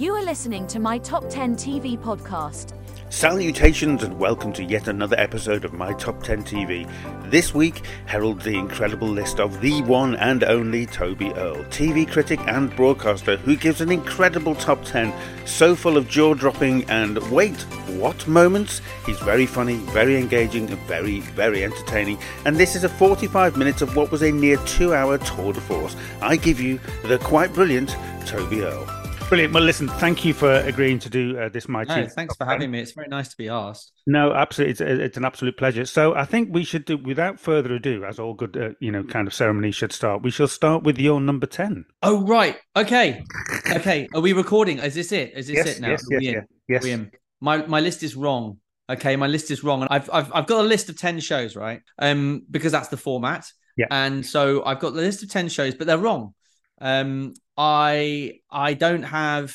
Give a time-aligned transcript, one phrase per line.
[0.00, 2.72] You are listening to my Top 10 TV podcast.
[3.12, 6.90] Salutations and welcome to yet another episode of My Top 10 TV.
[7.30, 12.40] This week heralds the incredible list of the one and only Toby Earle, TV critic
[12.46, 15.12] and broadcaster, who gives an incredible top 10,
[15.44, 17.60] so full of jaw dropping and wait,
[17.98, 18.80] what moments?
[19.04, 22.18] He's very funny, very engaging, and very, very entertaining.
[22.46, 25.60] And this is a 45 minutes of what was a near two hour tour de
[25.60, 25.94] force.
[26.22, 27.94] I give you the quite brilliant
[28.24, 28.99] Toby Earle.
[29.30, 29.54] Brilliant.
[29.54, 32.68] Well, listen, thank you for agreeing to do uh, this, my no, Thanks for having
[32.68, 32.80] me.
[32.80, 33.92] It's very nice to be asked.
[34.04, 34.72] No, absolutely.
[34.72, 35.84] It's, it's an absolute pleasure.
[35.84, 39.04] So I think we should do, without further ado, as all good, uh, you know,
[39.04, 41.84] kind of ceremony should start, we shall start with your number 10.
[42.02, 42.56] Oh, right.
[42.74, 43.22] Okay.
[43.70, 44.08] Okay.
[44.16, 44.80] Are we recording?
[44.80, 45.32] Is this it?
[45.36, 45.90] Is this yes, it now?
[45.90, 46.44] Yes, yes, yes.
[46.66, 46.82] yes.
[46.82, 47.12] We in?
[47.40, 48.58] My, my list is wrong.
[48.90, 49.14] Okay.
[49.14, 49.82] My list is wrong.
[49.82, 51.82] And I've, I've, I've got a list of 10 shows, right?
[52.00, 53.46] Um, Because that's the format.
[53.76, 53.86] Yeah.
[53.92, 56.34] And so I've got the list of 10 shows, but they're wrong.
[56.80, 59.54] Um, I I don't have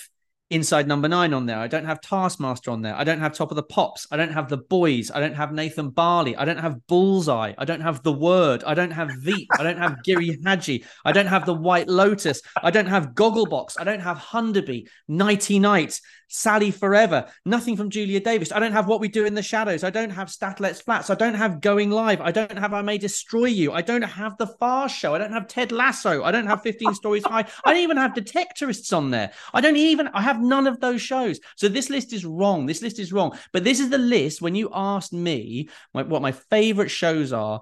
[0.52, 1.58] Inside Number Nine on there.
[1.58, 2.94] I don't have Taskmaster on there.
[2.94, 4.06] I don't have Top of the Pops.
[4.12, 5.10] I don't have The Boys.
[5.10, 6.36] I don't have Nathan Barley.
[6.36, 7.54] I don't have Bullseye.
[7.58, 8.64] I don't have The Word.
[8.64, 9.48] I don't have Veep.
[9.58, 10.86] I don't have Giri Haji.
[11.04, 12.44] I don't have The White Lotus.
[12.62, 13.78] I don't have Gogglebox.
[13.80, 18.52] I don't have Hunderby, Nighty Night, Sally4Ever, nothing from Julia Davis.
[18.52, 19.84] I don't have What We Do in the Shadows.
[19.84, 21.10] I don't have Stath Lets Flats.
[21.10, 22.22] I don't have Going Live.
[22.22, 23.72] I don't have I May Destroy You.
[23.72, 25.14] I don't have The Fast Show.
[25.16, 26.24] I don't have Ted Lasso.
[26.24, 27.46] I don't have 15 Stories High.
[27.64, 29.32] I don't even have Detectorists on there.
[29.54, 31.40] I don't even, I have none of those shows.
[31.56, 32.66] So this list is wrong.
[32.66, 33.38] This list is wrong.
[33.54, 37.62] But this is the list when you asked me what my favorite shows are.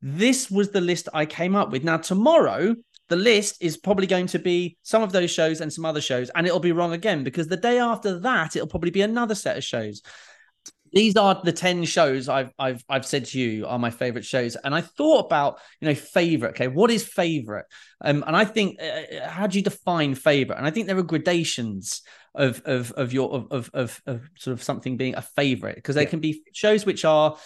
[0.00, 1.84] This was the list I came up with.
[1.84, 2.74] Now, tomorrow,
[3.12, 6.30] the list is probably going to be some of those shows and some other shows,
[6.30, 9.58] and it'll be wrong again because the day after that, it'll probably be another set
[9.58, 10.00] of shows.
[10.94, 14.56] These are the 10 shows I've I've I've said to you are my favorite shows.
[14.56, 16.52] And I thought about, you know, favorite.
[16.52, 17.66] Okay, what is favorite?
[18.02, 20.56] Um, and I think uh, how do you define favorite?
[20.56, 22.00] And I think there are gradations
[22.34, 25.96] of of of your of of of, of sort of something being a favorite because
[25.96, 26.10] there yeah.
[26.10, 27.36] can be shows which are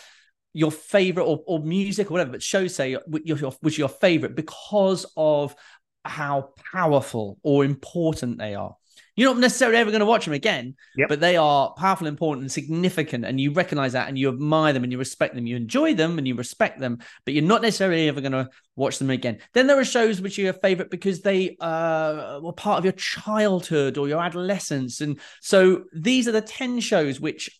[0.56, 5.54] your favorite or, or music or whatever, but shows say which your favorite because of
[6.02, 8.74] how powerful or important they are.
[9.16, 11.08] You're not necessarily ever going to watch them again, yep.
[11.08, 13.24] but they are powerful, important, and significant.
[13.24, 15.46] And you recognize that and you admire them and you respect them.
[15.46, 18.98] You enjoy them and you respect them, but you're not necessarily ever going to watch
[18.98, 19.38] them again.
[19.54, 22.92] Then there are shows which are your favorite because they uh, were part of your
[22.92, 25.00] childhood or your adolescence.
[25.00, 27.50] And so these are the 10 shows which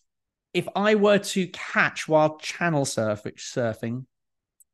[0.53, 4.05] if I were to catch while channel surf, surfing,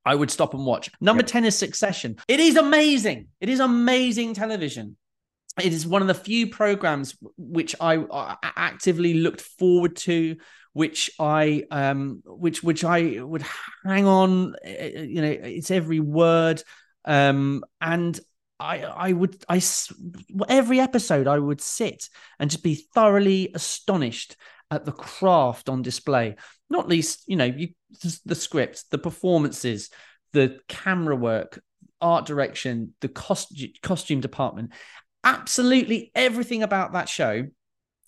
[0.05, 0.89] I would stop and watch.
[0.99, 2.17] Number 10 is Succession.
[2.27, 3.27] It is amazing.
[3.39, 4.97] It is amazing television.
[5.61, 10.37] It is one of the few programs which I uh, actively looked forward to,
[10.73, 13.45] which I um which which I would
[13.85, 16.63] hang on, eh, eh, you know, it's every word.
[17.05, 18.19] Um and
[18.63, 19.61] I I would I
[20.47, 22.09] every episode I would sit
[22.39, 24.37] and just be thoroughly astonished
[24.71, 26.37] at the craft on display.
[26.69, 27.69] Not least, you know, you,
[28.25, 29.89] the script, the performances,
[30.31, 31.61] the camera work,
[32.01, 34.71] art direction, the cost, costume department.
[35.25, 37.45] Absolutely everything about that show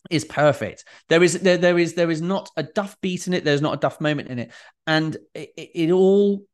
[0.10, 0.86] is perfect.
[1.10, 3.44] There is there there is there is not a duff beat in it.
[3.44, 4.54] There's not a duff moment in it,
[4.88, 6.46] and it, it all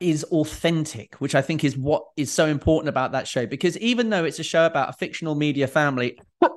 [0.00, 3.46] is authentic, which I think is what is so important about that show.
[3.46, 6.18] Because even though it's a show about a fictional media family,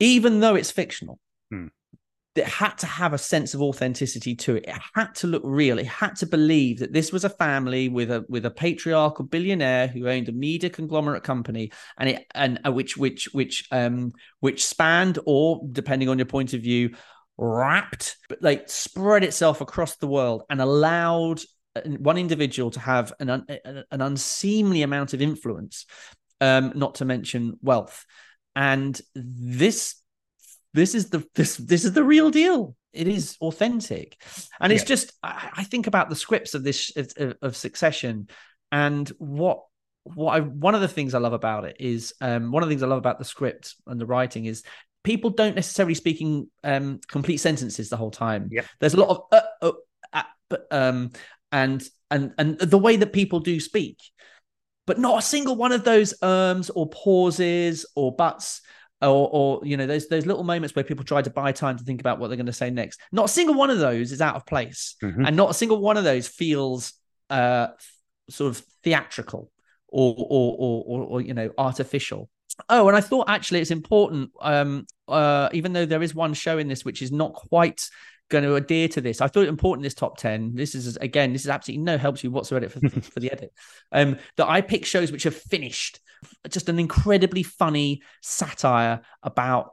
[0.00, 1.18] even though it's fictional,
[1.50, 1.68] hmm.
[2.34, 4.64] it had to have a sense of authenticity to it.
[4.68, 5.78] It had to look real.
[5.78, 9.86] It had to believe that this was a family with a with a patriarchal billionaire
[9.86, 14.66] who owned a media conglomerate company, and it and uh, which which which um which
[14.66, 16.90] spanned or depending on your point of view
[17.38, 21.40] wrapped, but like spread itself across the world and allowed
[21.74, 23.46] uh, one individual to have an un,
[23.90, 25.86] an unseemly amount of influence,
[26.40, 28.04] um, not to mention wealth.
[28.54, 29.96] And this
[30.74, 32.76] this is the this this is the real deal.
[32.92, 34.22] It is authentic,
[34.60, 34.88] and it's yeah.
[34.88, 38.28] just I, I, think about the scripts of this of, of Succession,
[38.70, 39.62] and what
[40.04, 42.72] what I one of the things I love about it is um, one of the
[42.72, 44.62] things I love about the script and the writing is
[45.04, 48.48] people don't necessarily speaking um, complete sentences the whole time.
[48.50, 48.62] Yeah.
[48.80, 49.72] There's a lot of uh, uh,
[50.12, 51.12] uh, but, um,
[51.50, 53.98] and and and the way that people do speak,
[54.86, 58.60] but not a single one of those ums or pauses or buts.
[59.00, 61.82] Or, or you know, there's those little moments where people try to buy time to
[61.82, 63.00] think about what they're going to say next.
[63.10, 65.26] Not a single one of those is out of place, mm-hmm.
[65.26, 66.92] and not a single one of those feels
[67.28, 67.66] uh,
[68.30, 69.50] sort of theatrical
[69.88, 72.30] or or, or or or you know artificial.
[72.68, 76.58] Oh, and I thought actually it's important, um, uh, even though there is one show
[76.58, 77.88] in this which is not quite
[78.28, 79.20] going to adhere to this.
[79.20, 80.54] I thought it important this top 10.
[80.54, 83.52] This is again, this is absolutely no helps you whatsoever for, for the edit.
[83.92, 86.00] Um, that I pick shows which have finished
[86.48, 89.72] just an incredibly funny satire about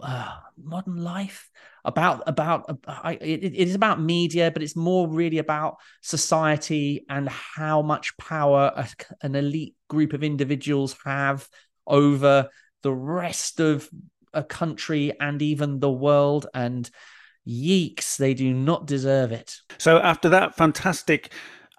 [0.00, 1.48] uh, modern life
[1.84, 7.28] about about uh, it, it is about media but it's more really about society and
[7.28, 8.86] how much power a,
[9.22, 11.48] an elite group of individuals have
[11.86, 12.48] over
[12.82, 13.88] the rest of
[14.32, 16.90] a country and even the world and
[17.46, 21.32] yeeks they do not deserve it so after that fantastic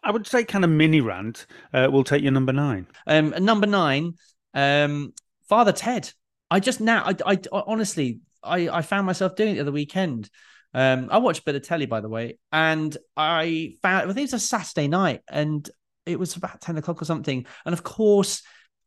[0.04, 1.46] I would say kind of mini rant.
[1.74, 2.88] Uh, we'll take your number nine.
[3.06, 4.14] Um, number nine,
[4.54, 5.14] um,
[5.50, 6.12] Father Ted.
[6.50, 10.30] I just now, I, I honestly, I, I found myself doing it the other weekend.
[10.74, 14.30] Um, I watched a bit of telly, by the way, and I found I think
[14.30, 15.70] it was a Saturday night, and
[16.06, 17.46] it was about ten o'clock or something.
[17.66, 18.44] And of course,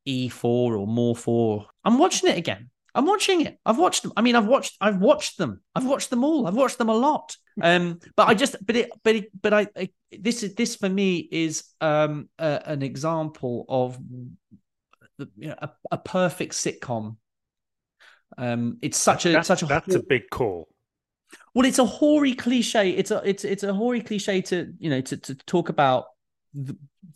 [0.07, 1.67] E4 or More Four.
[1.85, 2.71] I'm watching it again.
[2.95, 3.59] I'm watching it.
[3.65, 4.13] I've watched them.
[4.17, 4.77] I mean, I've watched.
[4.81, 5.61] I've watched them.
[5.75, 6.47] I've watched them all.
[6.47, 7.37] I've watched them a lot.
[7.63, 10.89] Um, but I just, but it, but it, but I, I this is this for
[10.89, 13.99] me is um an example of
[15.19, 17.17] the, you know, a, a, perfect sitcom.
[18.39, 20.69] Um, it's such a that's, such a that's a big call.
[21.55, 22.91] Well, it's a hoary cliche.
[22.91, 26.07] It's a it's it's a hoary cliche to you know to to talk about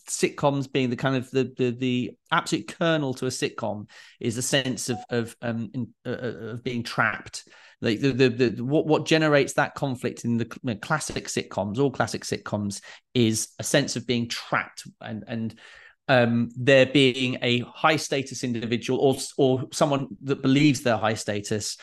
[0.09, 3.89] sitcoms being the kind of the, the the absolute kernel to a sitcom
[4.21, 7.49] is a sense of of um in, uh, uh, of being trapped.
[7.81, 10.47] Like the, the the what what generates that conflict in the
[10.81, 12.81] classic sitcoms all classic sitcoms
[13.13, 15.59] is a sense of being trapped and and
[16.09, 21.77] um there being a high status individual or or someone that believes they're high status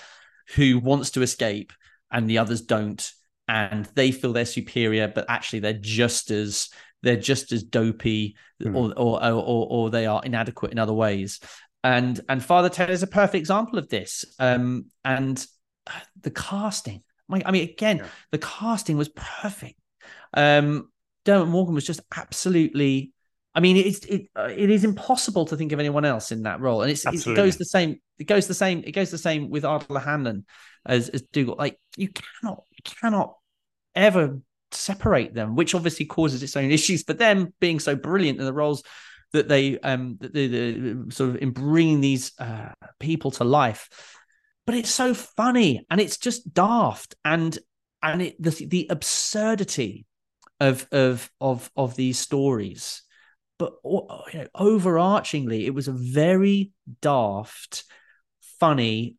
[0.55, 1.73] who wants to escape
[2.11, 3.11] and the others don't.
[3.47, 6.69] And they feel they're superior but actually they're just as
[7.03, 8.75] they're just as dopey mm.
[8.75, 11.39] or, or, or or they are inadequate in other ways
[11.83, 15.45] and and father ted is a perfect example of this um and
[16.21, 17.01] the casting
[17.45, 18.07] i mean again yeah.
[18.31, 19.79] the casting was perfect
[20.35, 20.89] um
[21.25, 23.13] dermot morgan was just absolutely
[23.53, 26.83] I mean, it's it it is impossible to think of anyone else in that role,
[26.83, 27.99] and it's, it goes the same.
[28.17, 28.81] It goes the same.
[28.85, 30.45] It goes the same with Ardal O'Hanlon
[30.85, 31.55] as as Dougal.
[31.57, 33.35] Like you cannot, you cannot
[33.93, 34.39] ever
[34.73, 38.53] separate them, which obviously causes its own issues for them being so brilliant in the
[38.53, 38.83] roles
[39.33, 42.69] that they um the, the, the sort of in bringing these uh,
[42.99, 43.89] people to life.
[44.65, 47.57] But it's so funny and it's just daft and
[48.03, 50.05] and it the the absurdity
[50.59, 53.03] of of of of these stories.
[53.57, 56.71] But you know, overarchingly, it was a very
[57.01, 57.83] daft,
[58.59, 59.17] funny,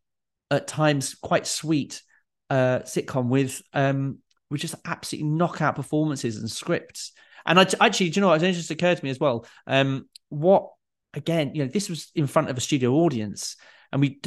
[0.50, 2.02] at times quite sweet
[2.50, 4.18] uh, sitcom with um,
[4.52, 7.12] with just absolutely knockout performances and scripts.
[7.44, 8.42] And I actually, do you know what?
[8.42, 9.46] It just occurred to me as well.
[9.66, 10.68] Um, what
[11.14, 11.54] again?
[11.54, 13.56] You know, this was in front of a studio audience,
[13.90, 14.20] and we,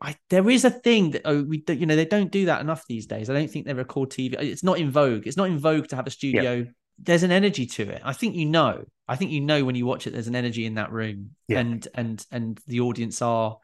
[0.00, 2.84] I, there is a thing that oh, we, you know, they don't do that enough
[2.86, 3.28] these days.
[3.28, 4.40] I don't think they record TV.
[4.40, 5.26] It's not in vogue.
[5.26, 6.52] It's not in vogue to have a studio.
[6.52, 6.64] Yeah.
[6.98, 8.02] There's an energy to it.
[8.04, 8.84] I think you know.
[9.08, 10.12] I think you know when you watch it.
[10.12, 11.58] There's an energy in that room, yeah.
[11.58, 13.58] and and and the audience are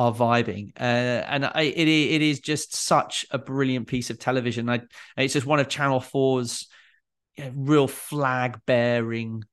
[0.00, 0.72] are vibing.
[0.80, 4.70] Uh, and I, it it is just such a brilliant piece of television.
[4.70, 4.80] I
[5.16, 6.68] it's just one of Channel 4's
[7.36, 9.44] you know, real flag bearing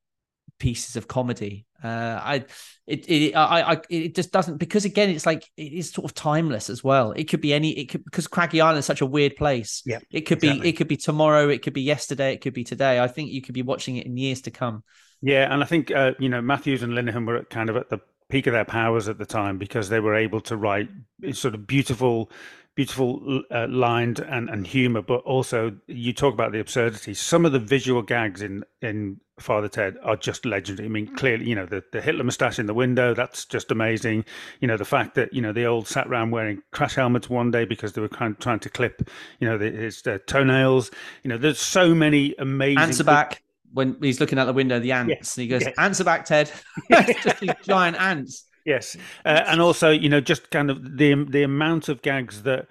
[0.57, 1.65] pieces of comedy.
[1.83, 2.45] Uh, I
[2.87, 6.15] it it I, I it just doesn't because again it's like it is sort of
[6.15, 7.11] timeless as well.
[7.11, 9.83] It could be any it could because Craggy Island is such a weird place.
[9.85, 10.61] Yeah, it could exactly.
[10.61, 11.49] be it could be tomorrow.
[11.49, 12.33] It could be yesterday.
[12.33, 13.01] It could be today.
[13.01, 14.85] I think you could be watching it in years to come.
[15.21, 17.99] Yeah, and I think uh, you know Mathews and Linehan were kind of at the
[18.29, 20.89] peak of their powers at the time because they were able to write
[21.31, 22.29] sort of beautiful
[22.75, 27.11] beautiful uh, lined and, and humor but also you talk about the absurdity.
[27.13, 30.87] Some of the visual gags in in father ted are just legendary.
[30.87, 34.25] I mean clearly you know the, the hitler mustache in the window that's just amazing.
[34.59, 37.49] You know the fact that you know the old sat around wearing crash helmets one
[37.49, 40.91] day because they were kind of trying to clip you know the, his uh, toenails.
[41.23, 43.41] You know there's so many amazing answer back
[43.73, 45.37] when he's looking out the window, the ants, yes.
[45.37, 45.73] and he goes, yes.
[45.77, 46.51] "Ants are back, Ted."
[46.91, 48.45] just these giant ants.
[48.65, 52.67] Yes, uh, and also you know just kind of the the amount of gags that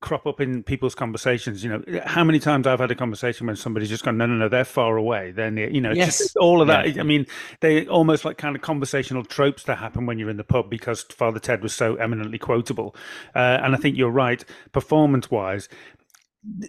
[0.00, 1.64] crop up in people's conversations.
[1.64, 4.34] You know, how many times I've had a conversation when somebody's just gone, no, no,
[4.34, 5.32] no, they're far away.
[5.32, 6.18] They're you know, yes.
[6.18, 6.94] just all of that.
[6.94, 7.00] Yeah.
[7.00, 7.26] I mean,
[7.60, 11.02] they almost like kind of conversational tropes that happen when you're in the pub because
[11.02, 12.94] Father Ted was so eminently quotable.
[13.34, 15.68] Uh, and I think you're right, performance wise,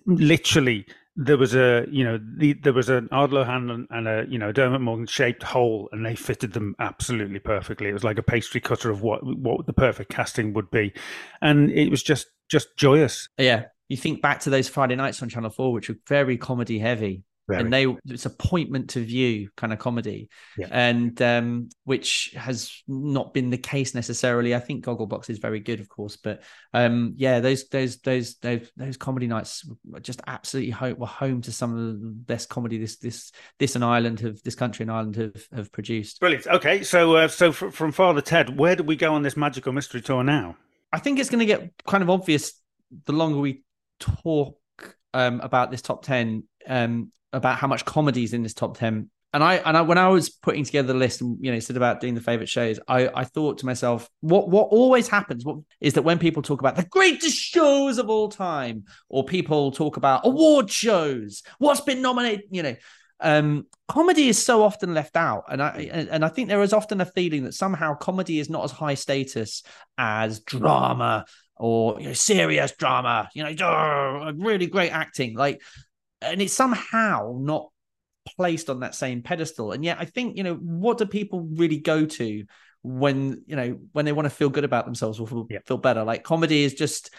[0.06, 0.86] literally
[1.20, 4.52] there was a you know the, there was an Ardal O'Hanlon and a you know
[4.52, 7.90] Dermot Morgan shaped hole, and they fitted them absolutely perfectly.
[7.90, 10.94] It was like a pastry cutter of what what the perfect casting would be,
[11.42, 13.28] and it was just just joyous.
[13.38, 16.78] Yeah, you think back to those Friday nights on Channel Four, which were very comedy
[16.78, 17.24] heavy.
[17.48, 17.62] Very.
[17.62, 20.68] and they it's appointment to view kind of comedy, yeah.
[20.70, 24.54] and um, which has not been the case necessarily.
[24.54, 28.70] I think Gogglebox is very good, of course, but um, yeah, those those those those
[28.76, 29.66] those comedy nights
[30.02, 33.84] just absolutely home, were home to some of the best comedy this this this and
[33.84, 36.20] Ireland have this country and Ireland have have produced.
[36.20, 36.48] Brilliant.
[36.48, 40.02] Okay, so uh, so from Father Ted, where do we go on this magical mystery
[40.02, 40.58] tour now?
[40.92, 42.60] I think it's going to get kind of obvious
[43.06, 43.64] the longer we
[44.00, 44.58] talk
[45.14, 46.44] um, about this top ten.
[46.68, 49.98] Um, about how much comedy is in this top 10 and I and I when
[49.98, 52.80] I was putting together the list and you know said about doing the favorite shows,
[52.88, 56.62] I I thought to myself, what what always happens what, is that when people talk
[56.62, 62.02] about the greatest shows of all time, or people talk about award shows, what's been
[62.02, 62.76] nominated, you know,
[63.20, 67.02] um, comedy is so often left out, and I and I think there is often
[67.02, 69.62] a feeling that somehow comedy is not as high status
[69.98, 71.26] as drama
[71.58, 75.62] or you know serious drama, you know, really great acting, like
[76.22, 77.70] and it's somehow not
[78.36, 79.72] placed on that same pedestal.
[79.72, 82.46] And yet, I think you know, what do people really go to
[82.84, 85.60] when you know when they want to feel good about themselves or feel, yeah.
[85.66, 86.04] feel better?
[86.04, 87.12] Like comedy is just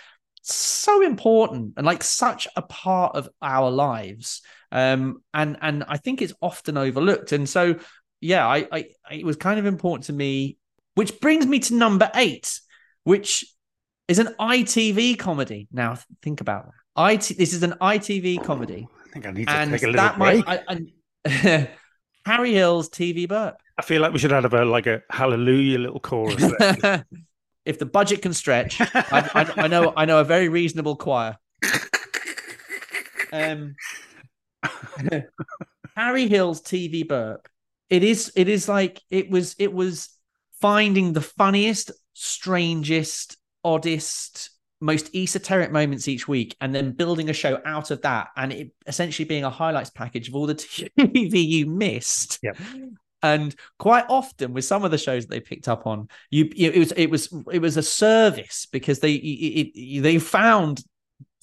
[0.42, 6.22] so important and like such a part of our lives um and and i think
[6.22, 7.76] it's often overlooked and so
[8.20, 10.56] yeah I, I it was kind of important to me
[10.94, 12.60] which brings me to number eight
[13.04, 13.44] which
[14.06, 17.34] is an itv comedy now think about that IT.
[17.38, 18.88] This is an ITV comedy.
[19.06, 20.46] I think I need to and take a little break.
[20.46, 20.84] Might, I,
[21.26, 21.70] I,
[22.26, 23.56] Harry Hill's TV burp.
[23.78, 26.42] I feel like we should have a like a hallelujah little chorus.
[27.64, 31.38] if the budget can stretch, I, I, know I know a very reasonable choir.
[33.32, 33.76] Um,
[35.96, 37.48] Harry Hill's TV burp.
[37.88, 38.32] It is.
[38.34, 39.54] It is like it was.
[39.58, 40.10] It was
[40.60, 44.50] finding the funniest, strangest, oddest
[44.80, 48.70] most esoteric moments each week and then building a show out of that and it
[48.86, 50.54] essentially being a highlights package of all the
[50.98, 52.38] TV you missed.
[52.42, 52.58] Yep.
[53.20, 56.70] And quite often with some of the shows that they picked up on, you, you
[56.70, 60.84] it was it was it was a service because they it, it, they found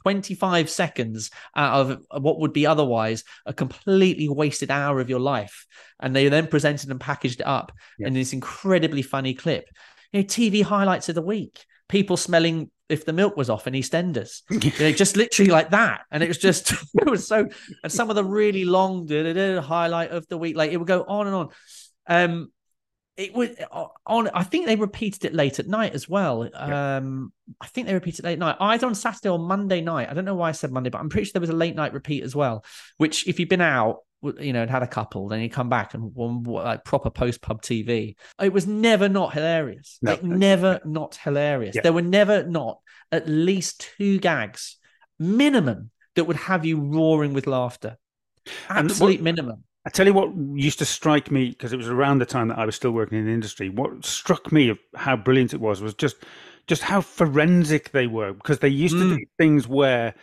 [0.03, 5.65] 25 seconds out of what would be otherwise a completely wasted hour of your life.
[5.99, 8.07] And they then presented and packaged it up yep.
[8.07, 9.67] in this incredibly funny clip.
[10.13, 13.73] You know, TV highlights of the week people smelling if the milk was off in
[13.73, 14.41] EastEnders.
[14.49, 16.01] you know, just literally like that.
[16.11, 17.47] And it was just, it was so,
[17.83, 21.27] and some of the really long highlight of the week, like it would go on
[21.27, 21.49] and on.
[22.07, 22.51] Um,
[23.17, 23.57] it would
[24.05, 24.27] on.
[24.33, 26.49] I think they repeated it late at night as well.
[26.51, 26.97] Yeah.
[26.97, 30.09] Um, I think they repeated late at night, either on Saturday or Monday night.
[30.09, 31.75] I don't know why I said Monday, but I'm pretty sure there was a late
[31.75, 32.65] night repeat as well.
[32.97, 33.99] Which, if you've been out,
[34.39, 37.41] you know, it had a couple, then you come back and one like proper post
[37.41, 38.15] pub TV.
[38.41, 39.97] It was never not hilarious.
[40.01, 40.11] No.
[40.11, 41.75] Like never not hilarious.
[41.75, 41.81] Yeah.
[41.81, 42.79] There were never not
[43.11, 44.77] at least two gags
[45.19, 47.97] minimum that would have you roaring with laughter.
[48.69, 49.63] Absolute what, minimum.
[49.85, 52.57] I tell you what used to strike me because it was around the time that
[52.57, 53.69] I was still working in the industry.
[53.69, 56.17] What struck me of how brilliant it was was just
[56.67, 59.11] just how forensic they were because they used mm.
[59.11, 60.15] to do things where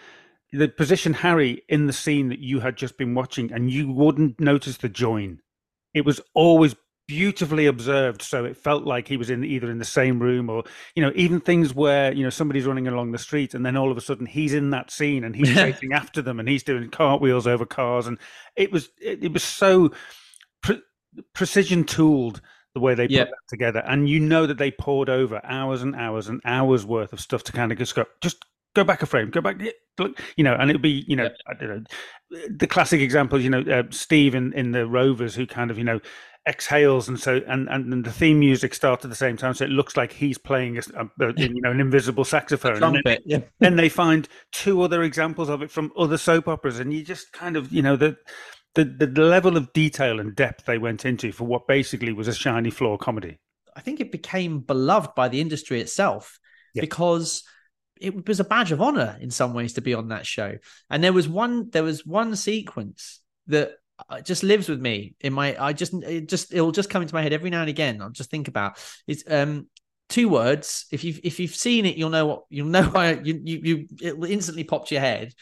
[0.52, 4.38] the position Harry in the scene that you had just been watching, and you wouldn't
[4.38, 5.40] notice the join.
[5.94, 6.74] It was always
[7.08, 10.64] beautifully observed, so it felt like he was in either in the same room or
[10.94, 13.90] you know even things where you know somebody's running along the street and then all
[13.90, 16.88] of a sudden he's in that scene and he's chasing after them and he's doing
[16.90, 18.18] cartwheels over cars and
[18.56, 19.90] it was it, it was so
[20.62, 20.82] pre-
[21.34, 22.40] precision tooled
[22.74, 23.28] the way they put yep.
[23.28, 27.12] that together and you know that they poured over hours and hours and hours worth
[27.12, 29.60] of stuff to kind of just go just go back a frame, go back,
[29.98, 31.30] look, you know, and it'll be, you know, yeah.
[31.46, 35.46] I don't know, the classic example, you know, uh, Steve in, in the Rovers who
[35.46, 36.00] kind of, you know,
[36.48, 39.70] exhales and so and, and the theme music starts at the same time so it
[39.70, 43.38] looks like he's playing a, a you know an invisible saxophone trumpet, and then, yeah.
[43.60, 47.32] then they find two other examples of it from other soap operas and you just
[47.32, 48.16] kind of you know the
[48.74, 52.34] the, the level of detail and depth they went into for what basically was a
[52.34, 53.38] shiny floor comedy
[53.76, 56.40] i think it became beloved by the industry itself
[56.74, 56.80] yeah.
[56.80, 57.44] because
[58.02, 60.56] it was a badge of honor in some ways to be on that show.
[60.90, 63.72] And there was one there was one sequence that
[64.08, 67.14] uh, just lives with me in my I just it just it'll just come into
[67.14, 68.02] my head every now and again.
[68.02, 69.68] I'll just think about it's um
[70.08, 70.86] two words.
[70.90, 73.86] If you've if you've seen it, you'll know what you'll know why you you, you
[74.00, 75.32] it will instantly pop to your head.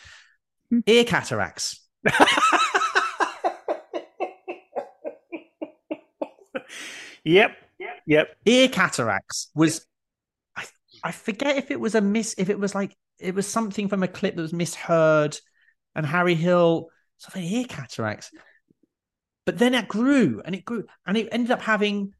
[0.70, 0.80] Hmm.
[0.86, 1.80] Ear cataracts.
[7.24, 7.56] yep.
[8.06, 8.36] Yep.
[8.44, 9.86] Ear cataracts was
[11.02, 14.02] I forget if it was a miss, if it was like it was something from
[14.02, 15.38] a clip that was misheard,
[15.94, 16.88] and Harry Hill
[17.18, 18.30] something ear cataracts.
[19.46, 22.14] But then it grew and it grew and it ended up having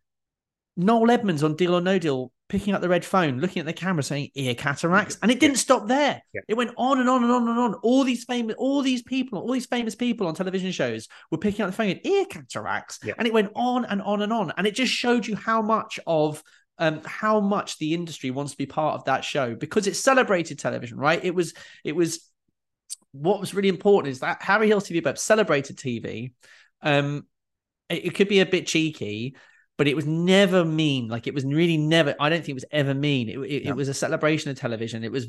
[0.77, 3.73] Noel Edmonds on Deal or No Deal picking up the red phone, looking at the
[3.73, 6.21] camera, saying ear cataracts, and it didn't stop there.
[6.35, 6.41] Yeah.
[6.49, 7.75] It went on and on and on and on.
[7.75, 11.65] All these famous, all these people, all these famous people on television shows were picking
[11.65, 13.15] up the phone, and ear cataracts, Yeah.
[13.19, 16.01] and it went on and on and on, and it just showed you how much
[16.07, 16.43] of
[16.81, 20.59] um, how much the industry wants to be part of that show because it celebrated
[20.59, 21.23] television, right?
[21.25, 22.27] It was, it was.
[23.13, 26.33] What was really important is that Harry Hill TV Burp celebrated TV.
[26.81, 27.27] Um,
[27.89, 29.37] it, it could be a bit cheeky,
[29.77, 31.09] but it was never mean.
[31.09, 32.15] Like it was really never.
[32.19, 33.29] I don't think it was ever mean.
[33.29, 33.71] It, it, No.
[33.71, 35.05] it was a celebration of television.
[35.05, 35.27] It was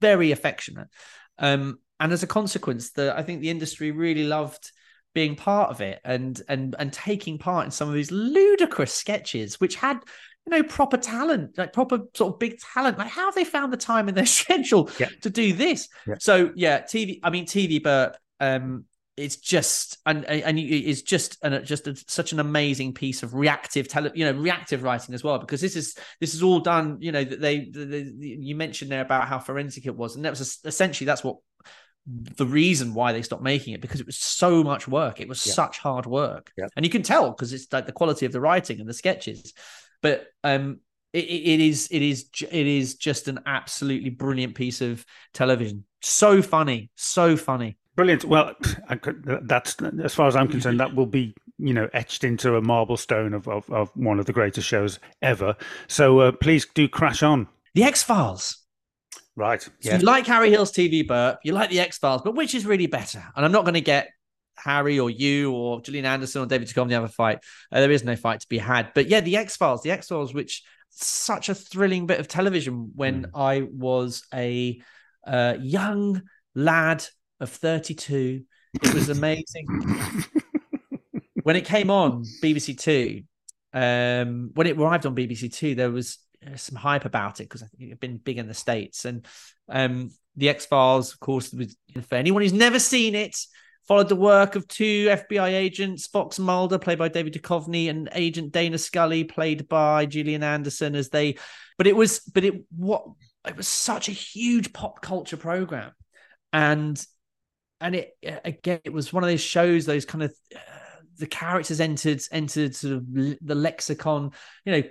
[0.00, 0.88] very affectionate,
[1.38, 4.70] um, and as a consequence, the I think the industry really loved
[5.14, 9.60] being part of it and and and taking part in some of these ludicrous sketches,
[9.60, 9.98] which had
[10.46, 12.98] you know proper talent, like proper sort of big talent.
[12.98, 15.08] Like how have they found the time in their schedule Yeah.
[15.22, 15.88] to do this?
[16.06, 16.14] Yeah.
[16.20, 17.20] So yeah, TV.
[17.22, 18.16] I mean, TV Burp.
[18.40, 18.84] Um,
[19.14, 23.86] it's just and and it's just an just a, such an amazing piece of reactive
[23.86, 27.12] tele, you know reactive writing as well because this is this is all done you
[27.12, 30.30] know that they, they, they you mentioned there about how forensic it was and that
[30.30, 31.36] was essentially that's what
[32.06, 35.46] the reason why they stopped making it because it was so much work it was
[35.46, 35.52] Yeah.
[35.52, 36.68] such hard work Yeah.
[36.74, 39.52] and you can tell because it's like the quality of the writing and the sketches
[40.02, 40.80] but um
[41.12, 46.42] it, it is it is it is just an absolutely brilliant piece of television so
[46.42, 48.24] funny so funny Brilliant.
[48.24, 48.54] Well,
[48.88, 52.56] I could, that's as far as I'm concerned, that will be you know etched into
[52.56, 55.54] a marble stone of of, of one of the greatest shows ever.
[55.88, 57.48] So uh, please do crash on.
[57.74, 58.62] the x-files
[59.36, 59.62] Right.
[59.62, 59.98] So Yeah.
[59.98, 62.86] you like Harry Hill's TV burp, you like the X Files, but which is really
[62.86, 63.22] better?
[63.34, 64.08] And I'm not going to get
[64.56, 67.38] Harry or you or Gillian Anderson or David Duchovny have a fight.
[67.70, 68.92] Uh, there is no fight to be had.
[68.94, 72.92] But yeah, the X Files, the X Files, which such a thrilling bit of television
[72.94, 73.30] when Mm.
[73.34, 74.80] I was a
[75.26, 76.22] uh, young
[76.54, 77.04] lad
[77.40, 78.42] of 32.
[78.82, 79.66] It was amazing.
[81.42, 83.22] when it came on BBC Two,
[83.72, 87.62] um, when it arrived on BBC Two, there was uh, some hype about it because
[87.62, 89.04] I think it had been big in the states.
[89.04, 89.26] And
[89.68, 91.76] um, the X Files, of course, was
[92.08, 93.36] for anyone who's never seen it.
[93.88, 98.52] Followed the work of two FBI agents, Fox Mulder, played by David Duchovny, and Agent
[98.52, 101.36] Dana Scully, played by Gillian Anderson, as they.
[101.78, 103.04] But it was, but it what
[103.46, 105.92] it was such a huge pop culture program,
[106.52, 107.04] and
[107.80, 110.58] and it again it was one of those shows those kind of uh,
[111.18, 114.30] the characters entered entered sort of the lexicon
[114.64, 114.82] you know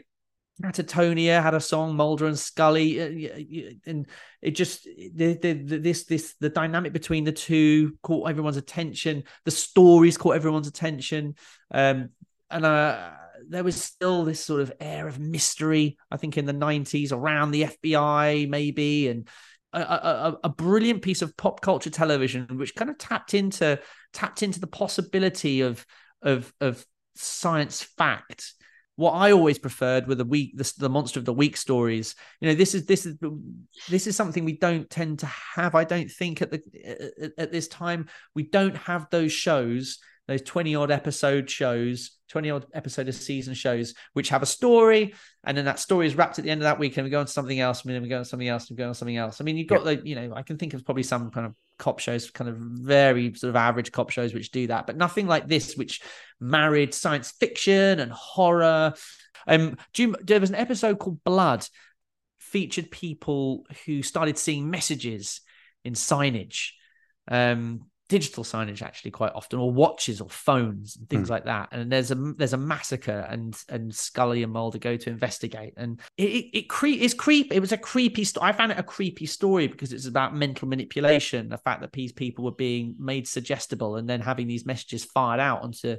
[0.61, 4.05] Catatonia had a song Mulder and Scully uh, and
[4.41, 9.23] it just the, the, the this this the dynamic between the two caught everyone's attention.
[9.45, 11.35] The stories caught everyone's attention.
[11.71, 12.09] Um
[12.49, 13.11] and uh
[13.49, 17.51] there was still this sort of air of mystery I think in the 90s around
[17.51, 19.27] the FBI maybe and
[19.73, 23.79] a, a- a brilliant piece of pop culture television which kind of tapped into
[24.13, 25.85] tapped into the possibility of
[26.21, 28.53] of of science fact
[29.01, 32.15] what I always preferred were the week the, the monster of the week stories.
[32.39, 33.17] You know this is this is
[33.89, 36.61] this is something we don't tend to have I don't think at the
[37.19, 38.09] at, at this time.
[38.35, 39.97] We don't have those shows
[40.31, 45.13] those 20 odd episode shows 20 odd episode of season shows which have a story
[45.43, 47.19] and then that story is wrapped at the end of that week and we go
[47.19, 48.87] on to something else and then we go on to something else and we go
[48.87, 49.41] on to something else.
[49.41, 51.53] I mean you've got the, you know I can think of probably some kind of
[51.77, 55.27] cop shows kind of very sort of average cop shows which do that but nothing
[55.27, 56.01] like this which
[56.39, 58.93] married science fiction and horror.
[59.47, 61.67] Um do you, there was an episode called blood
[62.39, 65.41] featured people who started seeing messages
[65.83, 66.69] in signage.
[67.27, 71.31] Um digital signage actually quite often or watches or phones and things Hmm.
[71.31, 71.69] like that.
[71.71, 75.75] And there's a there's a massacre and and Scully and Mulder go to investigate.
[75.77, 78.79] And it it, it cre- it's creep it was a creepy sto- I found it
[78.79, 82.95] a creepy story because it's about mental manipulation the fact that these people were being
[82.99, 85.95] made suggestible and then having these messages fired out onto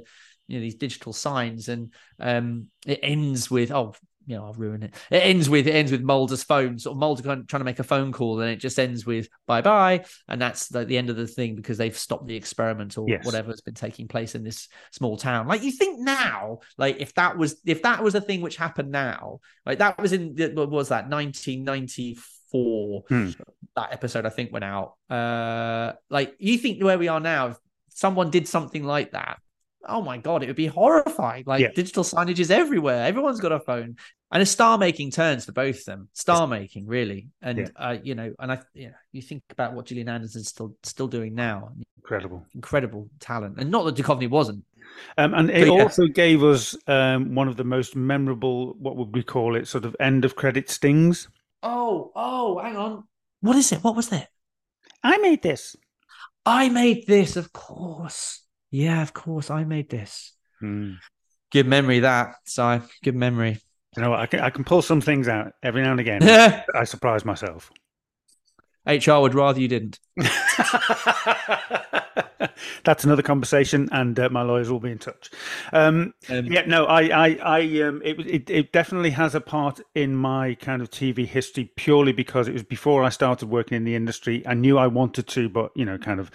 [0.47, 1.67] you know these digital signs.
[1.67, 4.95] And um it ends with oh you know, I'll ruin it.
[5.11, 7.83] It ends with it ends with Mulder's phone, sort of Mulder trying to make a
[7.83, 11.15] phone call, and it just ends with bye bye, and that's the, the end of
[11.15, 13.25] the thing because they've stopped the experiment or Yes.
[13.25, 15.47] whatever has been taking place in this small town.
[15.47, 18.91] Like you think now, like if that was if that was a thing which happened
[18.91, 23.29] now, like that was in what was that 1994 Hmm.
[23.75, 24.93] that episode I think went out.
[25.09, 27.57] Uh, like you think where we are now, if
[27.89, 29.39] someone did something like that,
[29.87, 31.43] oh my god, it would be horrifying.
[31.45, 31.71] Like Yeah.
[31.75, 33.05] digital signage is everywhere.
[33.05, 33.97] Everyone's got a phone,
[34.31, 36.09] and it's star making turns for both of them.
[36.13, 37.67] Star making, really, and Yeah.
[37.75, 41.07] uh, you know, and I, you know, you think about what Gillian Anderson's still still
[41.07, 41.71] doing now.
[41.97, 42.45] Incredible.
[42.53, 44.63] Incredible talent, and not that Duchovny wasn't.
[45.17, 45.73] Um, and it yeah.
[45.73, 49.85] also gave us um, one of the most memorable, what would we call it, sort
[49.85, 51.29] of end of credit stings.
[51.63, 53.03] Oh, oh, hang on.
[53.41, 53.83] What is it?
[53.83, 54.29] What was that?
[55.01, 55.75] I made this.
[56.45, 58.42] I made this, of course.
[58.73, 60.33] Yeah, of course, I made this.
[60.59, 60.93] Hmm.
[61.51, 62.79] Good memory that, Si.
[63.03, 63.59] Good memory.
[63.95, 64.19] You know what?
[64.19, 66.23] I can I can pull some things out every now and again.
[66.75, 67.71] I surprise myself.
[68.85, 69.99] HR would rather you didn't.
[72.83, 75.31] That's another conversation, and uh, my lawyers will be in touch.
[75.71, 79.79] Um, um, yeah, no, I, I, I um, it, it, it definitely has a part
[79.95, 83.85] in my kind of TV history purely because it was before I started working in
[83.85, 84.45] the industry.
[84.45, 86.29] I knew I wanted to, but you know, kind of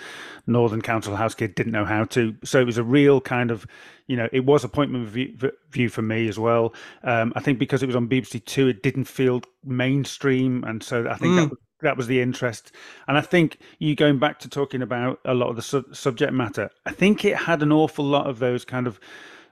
[0.47, 2.35] Northern Council House kid didn't know how to.
[2.45, 3.67] So it was a real kind of
[4.07, 5.37] you know, it was appointment view,
[5.71, 6.75] view for me as well.
[7.03, 11.07] Um, I think because it was on BBC Two, it didn't feel mainstream, and so
[11.07, 11.37] I think mm.
[11.37, 12.73] that was that was the interest.
[13.07, 16.33] And I think you going back to talking about a lot of the su- subject
[16.33, 18.99] matter, I think it had an awful lot of those kind of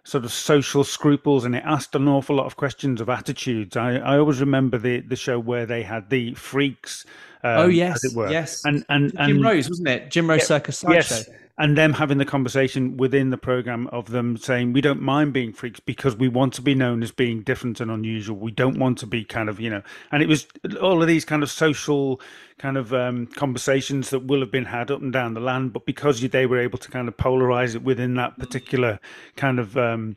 [0.04, 3.76] sort of social scruples and it asked an awful lot of questions of attitudes.
[3.76, 7.04] I, I always remember the, the show where they had the freaks.
[7.42, 8.30] Um, oh yes, as it were.
[8.30, 8.64] yes.
[8.64, 10.10] And and, and Jim Rose wasn't it?
[10.10, 11.14] Jim Rose yeah, Circus Sideshow.
[11.16, 15.32] Yes and them having the conversation within the program of them saying we don't mind
[15.32, 18.78] being freaks because we want to be known as being different and unusual we don't
[18.78, 20.46] want to be kind of you know and it was
[20.80, 22.20] all of these kind of social
[22.58, 25.86] kind of um, conversations that will have been had up and down the land but
[25.86, 28.98] because they were able to kind of polarize it within that particular
[29.36, 30.16] kind of um,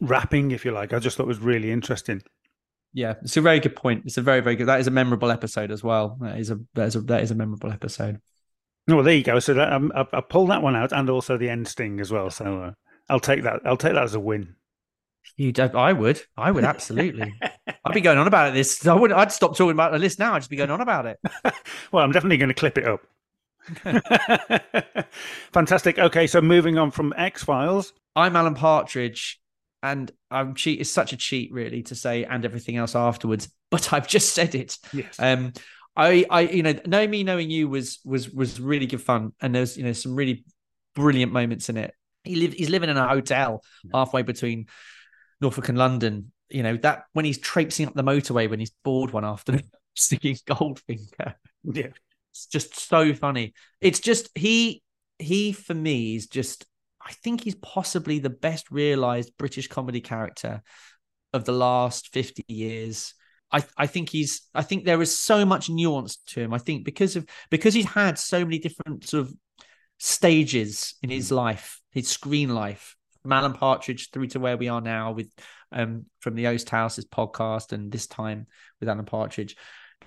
[0.00, 2.22] wrapping if you like i just thought was really interesting
[2.94, 4.02] yeah, it's a very good point.
[4.04, 4.68] It's a very, very good.
[4.68, 6.18] That is a memorable episode as well.
[6.20, 8.20] That is a that is a that is a memorable episode.
[8.88, 9.38] Well, there you go.
[9.38, 12.10] So that, um, I, I pulled that one out, and also the end sting as
[12.10, 12.30] well.
[12.30, 12.72] So uh,
[13.08, 13.60] I'll take that.
[13.64, 14.56] I'll take that as a win.
[15.36, 17.32] You, I would, I would absolutely.
[17.84, 18.54] I'd be going on about it.
[18.54, 19.12] This, I would.
[19.12, 20.34] I'd stop talking about the list now.
[20.34, 21.18] I'd just be going on about it.
[21.92, 23.02] well, I'm definitely going to clip it up.
[25.52, 25.98] Fantastic.
[25.98, 27.92] Okay, so moving on from X Files.
[28.14, 29.40] I'm Alan Partridge,
[29.82, 30.80] and I'm cheat.
[30.80, 33.48] It's such a cheat, really, to say and everything else afterwards.
[33.70, 34.78] But I've just said it.
[34.92, 35.16] Yes.
[35.18, 35.52] Um,
[35.94, 39.54] I, I, you know, knowing me, knowing you was was was really good fun, and
[39.54, 40.44] there's you know some really
[40.94, 41.94] brilliant moments in it.
[42.24, 44.66] He lived, he's living in a hotel halfway between
[45.40, 46.32] Norfolk and London.
[46.48, 50.36] You know that when he's traipsing up the motorway when he's bored one afternoon, sticking
[50.46, 51.34] Goldfinger.
[51.64, 51.88] Yeah,
[52.30, 53.52] it's just so funny.
[53.80, 54.82] It's just he
[55.18, 56.66] he for me is just.
[57.04, 60.62] I think he's possibly the best realized British comedy character
[61.32, 63.14] of the last 50 years.
[63.52, 66.54] I, I think he's I think there is so much nuance to him.
[66.54, 69.34] I think because of because he's had so many different sort of
[69.98, 71.36] stages in his mm.
[71.36, 75.30] life, his screen life, from Alan Partridge through to where we are now with
[75.70, 78.46] um from the Oast House's podcast and this time
[78.80, 79.56] with Alan Partridge.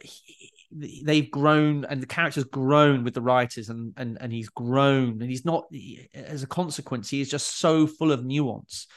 [0.01, 5.21] He, they've grown and the character's grown with the writers and and and he's grown
[5.21, 5.65] and he's not
[6.13, 8.87] as a consequence he is just so full of nuance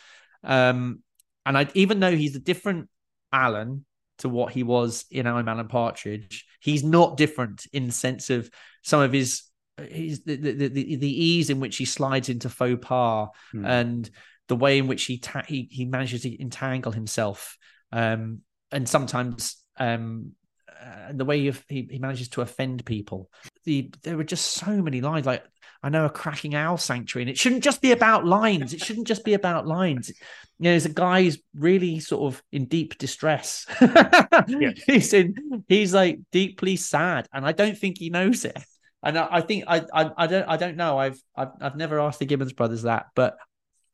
[0.42, 1.02] um
[1.46, 2.88] and I even though he's a different
[3.32, 3.84] Alan
[4.18, 6.46] to what he was in I'm Alan Partridge.
[6.60, 8.50] He's not different in the sense of
[8.82, 9.44] some of his
[9.78, 13.66] his the the, the, the ease in which he slides into faux pas mm.
[13.66, 14.10] and
[14.48, 17.56] the way in which he ta- he he manages to entangle himself
[17.92, 18.40] um,
[18.72, 20.32] and sometimes um,
[20.80, 23.30] uh, the way he, he manages to offend people.
[23.64, 25.44] The there were just so many lines like
[25.82, 28.72] I know a cracking owl sanctuary, and it shouldn't just be about lines.
[28.72, 30.08] It shouldn't just be about lines.
[30.08, 33.64] You know, there's a guy who's really sort of in deep distress.
[34.86, 38.58] He's in, he's like deeply sad, and I don't think he knows it.
[39.02, 40.98] And I, I think I, I, I don't I don't know.
[40.98, 43.36] I've, I've I've never asked the Gibbons brothers that, but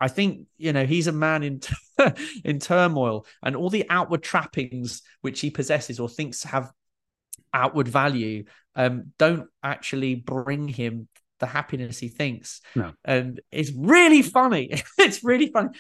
[0.01, 1.61] I think you know he's a man in
[2.45, 6.73] in turmoil, and all the outward trappings which he possesses or thinks have
[7.53, 8.45] outward value
[8.75, 11.09] um, don't actually bring him
[11.41, 12.61] the happiness he thinks.
[12.75, 12.93] No.
[13.05, 14.83] And it's really funny.
[14.99, 15.71] it's really funny.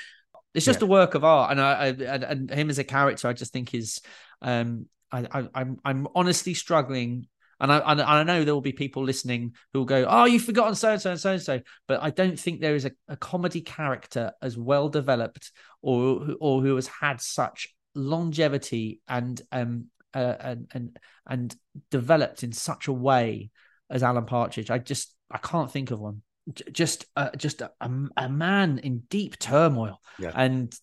[0.54, 0.86] It's just yeah.
[0.86, 3.52] a work of art, and I, I and, and, him as a character, I just
[3.52, 4.00] think is,
[4.40, 7.26] um, I, I I'm I'm honestly struggling
[7.60, 10.44] and I, and I know there will be people listening who will go, "Oh, you've
[10.44, 12.92] forgotten so and so and so and so," but I don't think there is a,
[13.08, 19.86] a comedy character as well developed or or who has had such longevity and um
[20.12, 21.56] uh, and and and
[21.90, 23.50] developed in such a way
[23.88, 24.70] as Alan Partridge.
[24.70, 26.22] I just I can't think of one.
[26.52, 27.72] J- just uh, just a,
[28.16, 30.00] a, man in deep turmoil.
[30.18, 30.32] Yeah.
[30.34, 30.74] And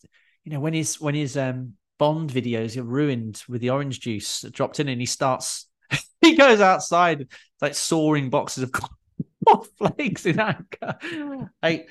[0.43, 4.41] you know when his when his um Bond videos are ruined with the orange juice
[4.51, 5.67] dropped in, and he starts
[6.21, 7.27] he goes outside
[7.61, 11.45] like soaring boxes of flakes in anger.
[11.61, 11.89] Like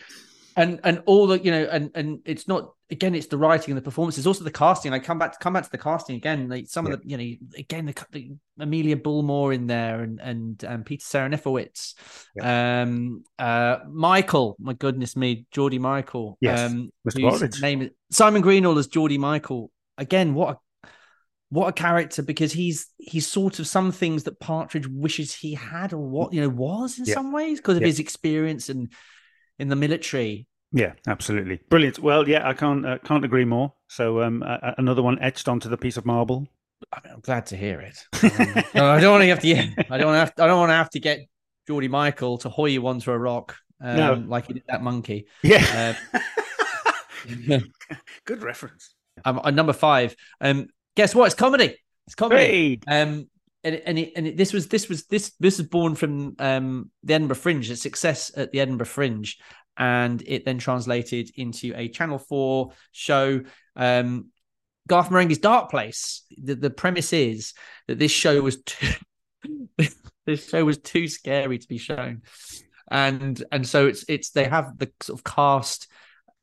[0.56, 3.78] and and all the you know and and it's not again it's the writing and
[3.78, 6.48] the performances also the casting i come back to come back to the casting again
[6.48, 6.94] like some yeah.
[6.94, 11.04] of the you know again the, the, amelia bullmore in there and and um, peter
[11.04, 11.94] serafinowicz
[12.36, 12.82] yeah.
[12.82, 18.78] um uh michael my goodness me geordie michael yes um whose name is simon greenall
[18.78, 20.88] as geordie michael again what a
[21.50, 25.92] what a character because he's he's sort of some things that partridge wishes he had
[25.92, 27.14] or what you know was in yeah.
[27.14, 28.92] some ways because of his experience and
[29.60, 30.46] in the military.
[30.72, 31.98] Yeah, absolutely, brilliant.
[31.98, 33.72] Well, yeah, I can't uh, can't agree more.
[33.88, 36.46] So um, a- another one etched onto the piece of marble.
[36.92, 37.98] I mean, I'm glad to hear it.
[38.22, 39.48] Um, no, I don't want to have to.
[39.48, 40.20] Yeah, I don't want to.
[40.20, 41.20] Have, I don't want to have to get
[41.66, 44.12] Geordie Michael to hoy you onto a rock, um, No.
[44.28, 45.26] like he did that monkey.
[45.42, 45.94] Yeah.
[45.94, 46.20] Um,
[48.24, 48.94] Good reference.
[49.24, 50.14] I'm on number five.
[50.40, 51.26] Um, guess what?
[51.26, 51.76] It's comedy.
[52.06, 52.80] It's comedy.
[52.86, 53.02] Hey.
[53.02, 53.28] Um,
[53.62, 56.90] and and, it, and it, this was this was this this was born from um
[57.02, 59.34] the Edinburgh Fringe, its success at the Edinburgh Fringe,
[59.80, 63.40] and it then translated into a Channel Four show.
[63.74, 64.26] Um,
[64.86, 66.24] Garth Marenghi's Dark Place.
[66.36, 67.54] The, the premise is
[67.88, 68.94] that this show was too
[70.26, 72.22] this show was too scary to be shown,
[72.90, 75.88] and and so it's it's they have the sort of cast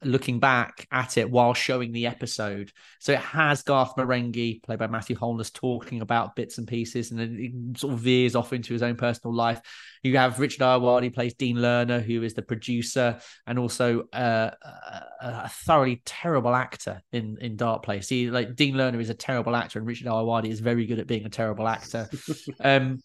[0.04, 2.72] looking back at it while showing the episode.
[3.00, 7.20] So it has Garth Marenghi, played by Matthew Holness, talking about bits and pieces, and
[7.20, 9.62] then it sort of veers off into his own personal life.
[10.04, 15.04] You have Richard Ayoade plays Dean Lerner, who is the producer and also uh, a,
[15.22, 18.08] a thoroughly terrible actor in in Dark Place.
[18.08, 21.08] He like Dean Lerner is a terrible actor, and Richard Ayoade is very good at
[21.08, 22.10] being a terrible actor.
[22.64, 23.00] um,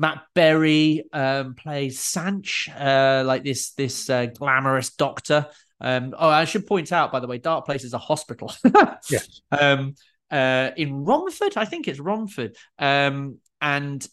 [0.00, 5.46] Matt Berry um, plays Sanch, uh, like this this uh, glamorous doctor.
[5.80, 8.52] Um, oh, I should point out, by the way, Dark Place is a hospital.
[9.10, 9.40] Yes.
[9.50, 9.94] Um,
[10.30, 12.56] uh, in Romford, I think it's Romford.
[12.78, 14.06] Um, and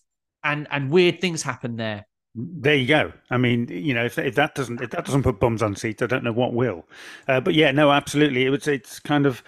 [0.43, 2.07] and and weird things happen there.
[2.35, 3.13] There you go.
[3.31, 6.01] I mean, you know, if, if that doesn't if that doesn't put bums on seats,
[6.01, 6.85] I don't know what will.
[7.27, 8.45] Uh, but yeah, no, absolutely.
[8.45, 8.67] It was.
[8.67, 9.43] It's kind of.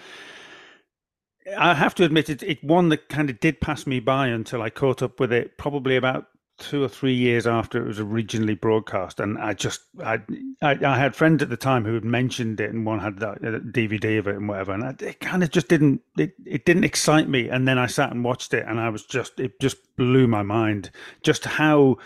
[1.56, 4.62] I have to admit, it, it one that kind of did pass me by until
[4.62, 6.26] I caught up with it, probably about
[6.60, 10.20] two or three years after it was originally broadcast, and I just I
[10.62, 13.38] I, I had friends at the time who had mentioned it, and one had that
[13.38, 16.64] uh, DVD of it and whatever, and I, it kind of just didn't it, it
[16.64, 17.48] didn't excite me.
[17.48, 20.42] And then I sat and watched it, and I was just it just blew my
[20.42, 20.90] mind
[21.22, 21.96] just how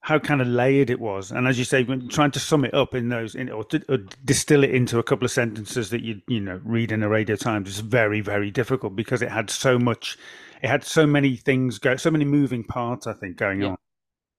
[0.00, 1.30] how kind of layered it was.
[1.32, 3.96] And as you say, when trying to sum it up in those, in, or, or
[4.22, 7.36] distill it into a couple of sentences that you you know read in a Radio
[7.36, 10.18] Times is very very difficult because it had so much,
[10.62, 13.06] it had so many things go, so many moving parts.
[13.06, 13.68] I think going Yeah.
[13.68, 13.76] on.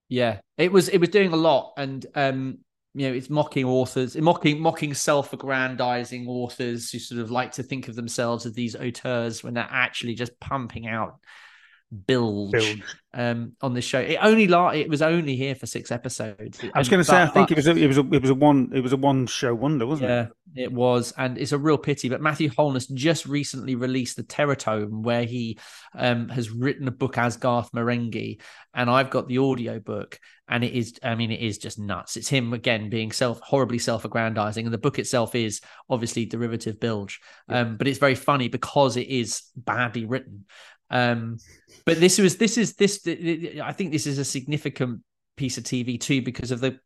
[0.08, 2.58] Yeah, it was it was doing a lot, and um,
[2.94, 7.88] you know, it's mocking authors, mocking mocking self-aggrandizing authors who sort of like to think
[7.88, 11.18] of themselves as these auteurs when they're actually just pumping out
[12.06, 12.82] bilge, Bilge.
[13.14, 14.00] um on this show.
[14.00, 16.60] It only la- it was only here for six episodes.
[16.74, 18.30] I was going to say, I think it was a, it was a, it was
[18.30, 20.62] a one it was a one show wonder, wasn't yeah, it?
[20.64, 22.08] it was, and it's a real pity.
[22.08, 25.58] But Matthew Holness just recently released the TerrorTome, where he
[25.94, 28.40] um, has written a book as Garth Marenghi,
[28.74, 30.18] and I've got the audio book,
[30.48, 32.16] and it is, I mean, it is just nuts.
[32.16, 37.20] It's him again being self horribly self-aggrandizing, and the book itself is obviously derivative bilge,
[37.48, 40.46] um, but it's very funny because it is badly written.
[40.90, 41.38] Um,
[41.84, 45.00] but this was this is this I think this is a significant
[45.36, 46.78] piece of TV too because of the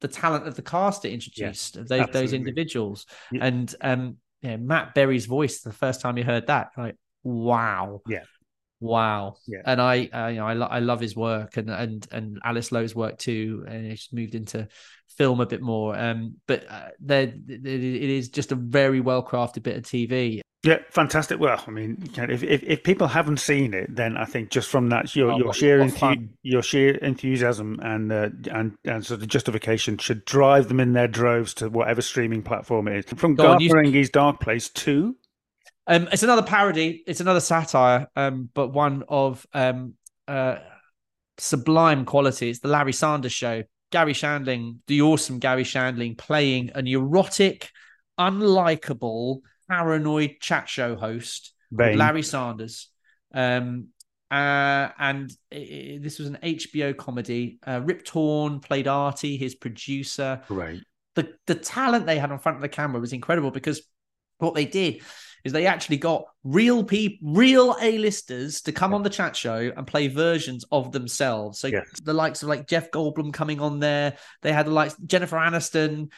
[0.00, 3.46] the talent of the cast it introduced of those, those individuals Yeah.
[3.46, 6.94] and um yeah, Matt Berry's voice the first time you heard that like
[7.24, 8.22] wow Yeah.
[8.80, 9.62] wow Yeah.
[9.66, 12.70] and I uh, you know I, lo- I love his work and and and Alice
[12.70, 14.68] Lowe's work too and he's moved into
[15.16, 19.64] film a bit more um but uh, there it is just a very well crafted
[19.64, 21.38] bit of TV Yeah, fantastic.
[21.38, 24.88] Well, I mean, if, if if people haven't seen it, then I think just from
[24.88, 29.28] that, your Oh, your sheer enthu- your sheer enthusiasm and uh, and and sort of
[29.28, 33.18] justification should drive them in their droves to whatever streaming platform it is.
[33.18, 35.16] From Go Garth Marenghi's Dark Place to
[35.86, 37.02] Um, it's another parody.
[37.06, 39.94] It's another satire, um, but one of um,
[40.26, 40.56] uh,
[41.38, 42.50] sublime quality.
[42.50, 43.62] It's the Larry Sanders Show.
[43.90, 47.70] Garry Shandling, the awesome Garry Shandling, playing an erotic,
[48.20, 51.52] unlikable, paranoid chat show host
[51.96, 52.88] Larry Sanders.
[53.34, 53.88] Um,
[54.30, 57.58] uh, and i i- this was an HBO comedy.
[57.66, 60.82] Uh, Rip Torn played Artie, his producer Great.
[61.14, 63.80] the the talent they had in front of the camera was incredible because
[64.38, 65.00] what they did
[65.44, 69.86] is they actually got real people, real A-listers to come on the chat show and
[69.86, 71.58] play versions of themselves.
[71.60, 71.86] So Yes.
[72.02, 74.16] the likes of like Jeff Goldblum coming on there.
[74.42, 76.10] They had the likes Jennifer Aniston,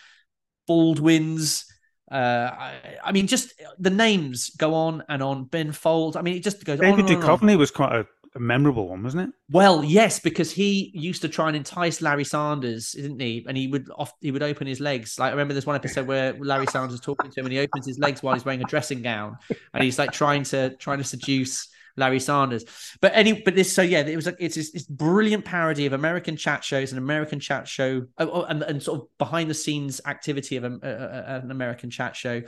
[0.67, 1.67] Baldwin's.
[2.11, 5.45] Uh, I, I mean, just the names go on and on.
[5.45, 6.17] Ben Folds.
[6.17, 7.15] I mean, it just goes on David and on.
[7.15, 7.39] and on.
[7.39, 9.35] Duchovny was quite a, a memorable one, wasn't it?
[9.51, 13.45] Well, yes, because he used to try and entice Larry Sanders, didn't he?
[13.47, 15.19] And he would off he would open his legs.
[15.19, 17.61] Like I remember there's one episode where Larry Sanders is talking to him and he
[17.61, 19.37] opens his legs while he's wearing a dressing gown,
[19.73, 21.69] and he's like trying to trying to seduce
[22.01, 22.65] Larry Sanders.
[23.01, 26.37] But any but this so yeah, it was like it's this, brilliant parody of American
[26.37, 30.01] chat shows, an American chat show, oh, oh, and, and sort of behind the scenes
[30.07, 32.43] activity of a, a- a- an American chat show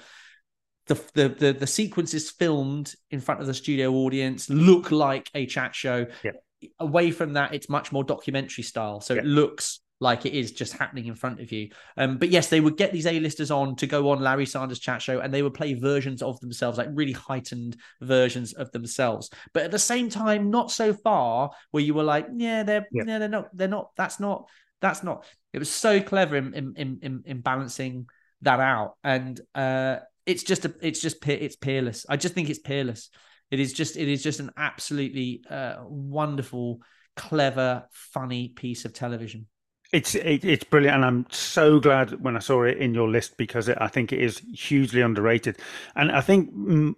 [0.86, 5.46] the, the the the sequences filmed in front of the studio audience look like a
[5.46, 6.06] chat show.
[6.24, 6.32] Yeah.
[6.78, 9.00] Away from that, it's much more documentary style.
[9.00, 11.70] So it looks like it is just happening in front of you.
[11.96, 15.00] Um, but yes, they would get these A-listers on to go on Larry Sanders chat
[15.00, 19.30] show and they would play versions of themselves, like really heightened versions of themselves.
[19.54, 23.04] But at the same time, not so far where you were like, yeah, they're yeah,
[23.06, 24.48] yeah they're not, they're not, that's not,
[24.80, 25.24] that's not.
[25.52, 28.06] It was so clever in in in, in balancing
[28.42, 28.96] that out.
[29.04, 32.06] And uh it's just a it's just it's peerless.
[32.08, 33.10] I just think it's peerless.
[33.50, 36.80] It is just it is just an absolutely uh, wonderful,
[37.16, 39.46] clever, funny piece of television.
[39.92, 43.36] It's it, it's brilliant, and I'm so glad when I saw it in your list
[43.36, 45.58] because it, I think it is hugely underrated,
[45.94, 46.50] and I think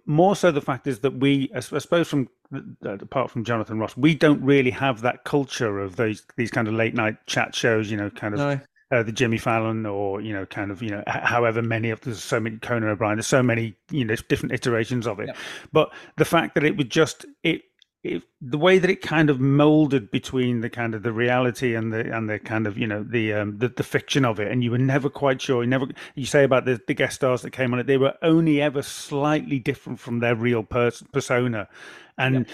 [0.05, 2.29] more so the fact is that we, I suppose, from
[2.83, 6.73] apart from Jonathan Ross, we don't really have that culture of these these kind of
[6.73, 8.39] late night chat shows, you know, kind of.
[8.39, 8.59] No.
[8.91, 12.23] Uh, the Jimmy Fallon, or you know, kind of you know, however many of there's
[12.23, 15.25] so many Conan O'Brien, there's so many you know different iterations of it.
[15.25, 15.37] Yep.
[15.73, 17.63] But the fact that it was just it
[18.05, 21.91] it, the way that it kind of molded between the kind of the reality and
[21.91, 24.63] the and the kind of you know the um the, the fiction of it and
[24.63, 27.51] you were never quite sure you never you say about the, the guest stars that
[27.51, 31.67] came on it they were only ever slightly different from their real pers- persona
[32.17, 32.45] and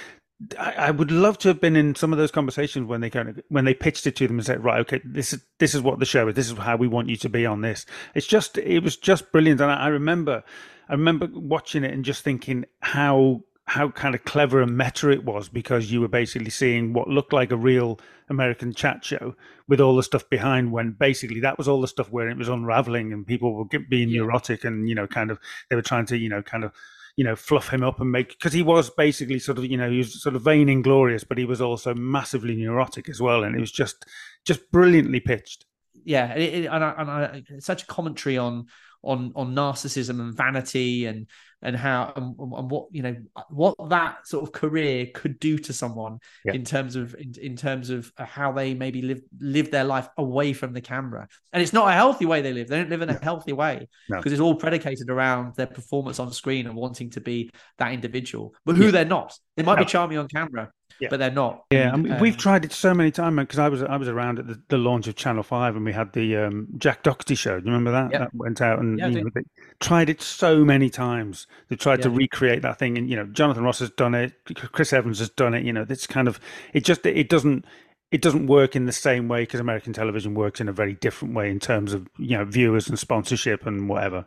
[0.58, 3.30] I, I, would love to have been in some of those conversations when they kind
[3.30, 5.82] of when they pitched it to them and said, right, okay, this is this is
[5.82, 6.36] what the show is.
[6.36, 7.86] This is how we want you to be on this.
[8.16, 10.44] It's just it was just brilliant, and I, I remember
[10.90, 15.24] I remember watching it and just thinking how how kind of clever and meta it
[15.24, 17.98] was because you were basically seeing what looked like a real
[18.30, 19.34] American chat show
[19.66, 22.50] with all the stuff behind when basically that was all the stuff where it was
[22.50, 24.20] unraveling and people were being yeah.
[24.20, 26.74] neurotic and you know kind of they were trying to you know kind of
[27.16, 29.90] you know fluff him up and make because he was basically sort of you know
[29.90, 33.42] he was sort of vain and glorious but he was also massively neurotic as well
[33.46, 34.06] and it was just
[34.44, 35.66] just brilliantly pitched
[36.04, 38.68] yeah it, it, and, I, and I, such a commentary on
[39.04, 41.28] on on narcissism and vanity and
[41.64, 43.16] and how and, and, what you know
[43.50, 46.54] what that sort of career could do to someone yeah.
[46.54, 50.54] in terms of in, in, terms of how they maybe live live their life away
[50.54, 53.10] from the camera and it's not a healthy way they live they don't live in
[53.10, 54.32] a healthy way because no.
[54.32, 58.76] it's all predicated around their performance on screen and wanting to be that individual but
[58.76, 58.92] who yeah.
[58.92, 59.84] they're not they might no.
[59.84, 61.08] be charming on camera yeah.
[61.10, 61.64] but they're not.
[61.72, 64.08] Yeah, I mean, um, we've tried it so many times because I was I was
[64.08, 67.38] around at the, the, launch of Channel Five and we had the um, Jack Docherty
[67.38, 67.60] show.
[67.60, 68.12] Do you remember that?
[68.12, 68.22] Yep.
[68.22, 69.44] That went out and yeah, you know, they
[69.80, 71.48] tried it so many times.
[71.70, 72.04] They tried yeah.
[72.04, 74.34] to recreate that thing, and you know, Jonathan Ross has done it.
[74.72, 75.64] Chris Evans has done it.
[75.64, 76.40] You know, it's kind of
[76.74, 77.66] it just it doesn't
[78.12, 81.34] it doesn't work in the same way because American television works in a very different
[81.34, 84.26] way in terms of you know viewers and sponsorship and whatever.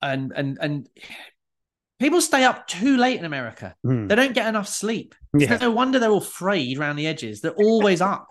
[0.00, 0.88] And and and
[1.98, 3.74] People stay up too late in America.
[3.84, 4.08] Mm.
[4.08, 5.16] They don't get enough sleep.
[5.36, 5.56] Yeah.
[5.56, 7.40] no wonder they're all frayed around the edges.
[7.40, 8.28] They're always up.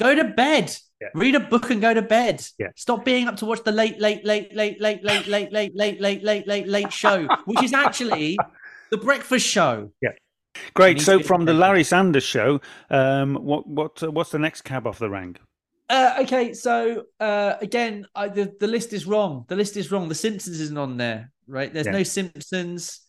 [0.00, 0.06] Yeah.
[0.06, 0.76] Go to bed.
[1.00, 1.08] Yeah.
[1.14, 2.44] Read a book and go to bed.
[2.58, 2.68] Yeah.
[2.76, 6.00] Stop being up to watch the late, late, late, late, late, late, late, late, late,
[6.00, 8.36] late, late, late, late show, which is actually
[8.90, 9.90] the breakfast show.
[10.02, 10.10] Yeah.
[10.74, 11.00] Great.
[11.00, 14.98] So from the Larry Sanders show, um, what what uh, what's the next cab off
[14.98, 15.38] the rank?
[15.88, 19.44] Uh, okay, so uh, again, I, the the list is wrong.
[19.46, 20.08] The list is wrong.
[20.08, 21.72] The Simpsons isn't on there right?
[21.72, 21.92] There's yeah.
[21.92, 23.00] no Simpsons.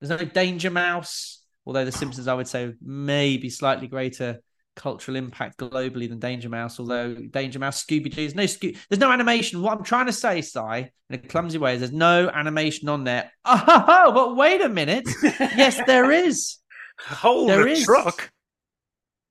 [0.00, 1.42] There's no Danger Mouse.
[1.64, 4.40] Although the Simpsons, I would say, maybe slightly greater
[4.76, 6.78] cultural impact globally than Danger Mouse.
[6.78, 9.62] Although Danger Mouse, Scooby Doo, there's no Sco- there's no animation.
[9.62, 13.04] What I'm trying to say, Si, in a clumsy way, is there's no animation on
[13.04, 13.30] there.
[13.44, 15.08] Oh, but wait a minute.
[15.22, 16.58] yes, there is.
[17.00, 17.84] Hold there is.
[17.84, 18.30] truck.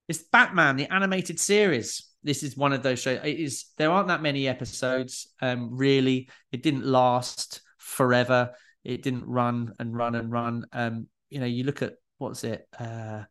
[0.08, 2.08] It's Batman, the animated series.
[2.24, 3.20] This is one of those shows.
[3.24, 5.28] It is there aren't that many episodes.
[5.42, 8.52] Um, really, it didn't last forever.
[8.84, 10.66] It didn't run and run and run.
[10.74, 12.68] Um, you know, you look at what's it?
[12.80, 13.24] Uh,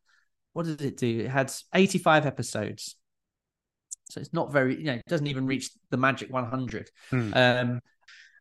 [0.54, 1.20] what did it do?
[1.20, 2.96] It had 85 episodes.
[4.10, 6.90] So it's not very, you know, it doesn't even reach the magic 100.
[7.10, 7.34] Hmm.
[7.34, 7.80] Um,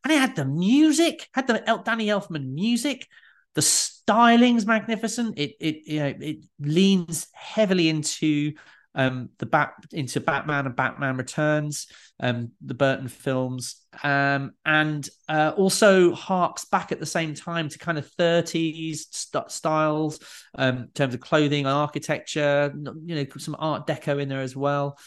[0.04, 3.08] and it had the music, had the El- Danny Elfman music.
[3.56, 5.38] The styling's magnificent.
[5.38, 8.54] It it you know it leans heavily into
[8.96, 11.88] um, the bat into Batman and Batman Returns,
[12.20, 17.80] um, the Burton films, um, and uh, also harks back at the same time to
[17.80, 20.20] kind of 30s st- styles
[20.56, 22.74] um, in terms of clothing and architecture.
[23.06, 24.98] You know, some Art Deco in there as well,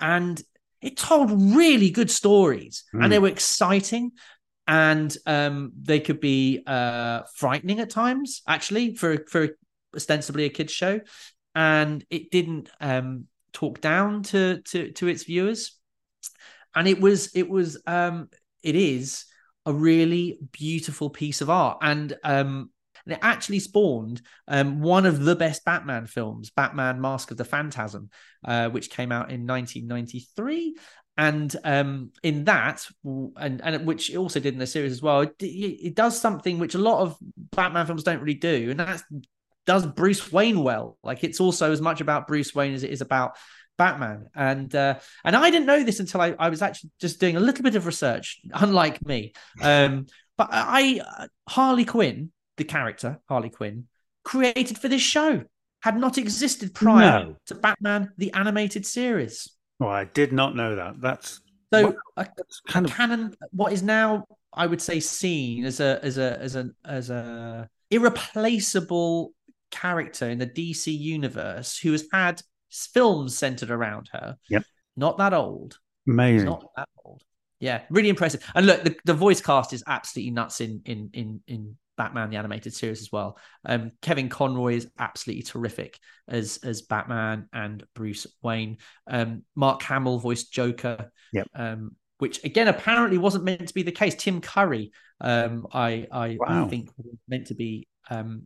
[0.00, 0.40] and
[0.80, 3.02] it told really good stories, mm.
[3.02, 4.12] and they were exciting.
[4.70, 9.48] And um, they could be uh, frightening at times, actually, for for
[9.96, 11.00] ostensibly a kids show
[11.54, 15.78] and it didn't um, talk down to to to its viewers
[16.74, 18.28] and it was it was um
[18.62, 19.24] it is
[19.66, 22.70] a really beautiful piece of art and um
[23.06, 28.10] it actually spawned um, one of the best Batman films, Batman: Mask of the Phantasm,
[28.44, 30.76] uh, which came out in 1993.
[31.16, 35.22] And um, in that, and and which it also did in the series as well,
[35.22, 37.16] it, it, does something which a lot of
[37.52, 39.02] Batman films don't really do, and that's
[39.68, 40.96] does Bruce Wayne well.
[41.04, 43.36] Like it's also as much about Bruce Wayne as it is about
[43.76, 47.36] Batman, and uh, and I didn't know this until I, I was actually just doing
[47.36, 49.34] a little bit of research, unlike me.
[49.62, 50.06] Um,
[50.38, 51.00] but I
[51.48, 53.86] Harley Quinn, the character Harley Quinn,
[54.24, 55.44] created for this show,
[55.82, 57.36] had not existed prior No.
[57.46, 59.48] to Batman the animated series.
[59.80, 61.00] Oh, I did not know that.
[61.00, 61.40] That's
[61.72, 61.94] So Wow.
[62.16, 66.16] a, that's kind of canon, what is now I would say seen as a as
[66.18, 69.32] a as a as a irreplaceable
[69.70, 72.40] character in the DC universe who has had
[72.70, 74.36] films centered around her.
[74.50, 74.62] Yep.
[74.96, 75.78] Not that old.
[76.06, 76.46] amazing.
[76.46, 77.22] Not that old.
[77.60, 78.44] Yeah, really impressive.
[78.54, 82.36] And look, the, the voice cast is absolutely nuts in in in in Batman the
[82.36, 83.36] animated series as well.
[83.64, 85.98] Um, Kevin Conroy is absolutely terrific
[86.28, 88.78] as as Batman and Bruce Wayne.
[89.08, 91.10] Um, Mark Hamill voiced Joker.
[91.32, 91.48] Yep.
[91.54, 94.14] Um, which again apparently wasn't meant to be the case.
[94.16, 94.90] Tim Curry,
[95.20, 96.64] um, I I, Wow.
[96.66, 98.42] I think was meant to be um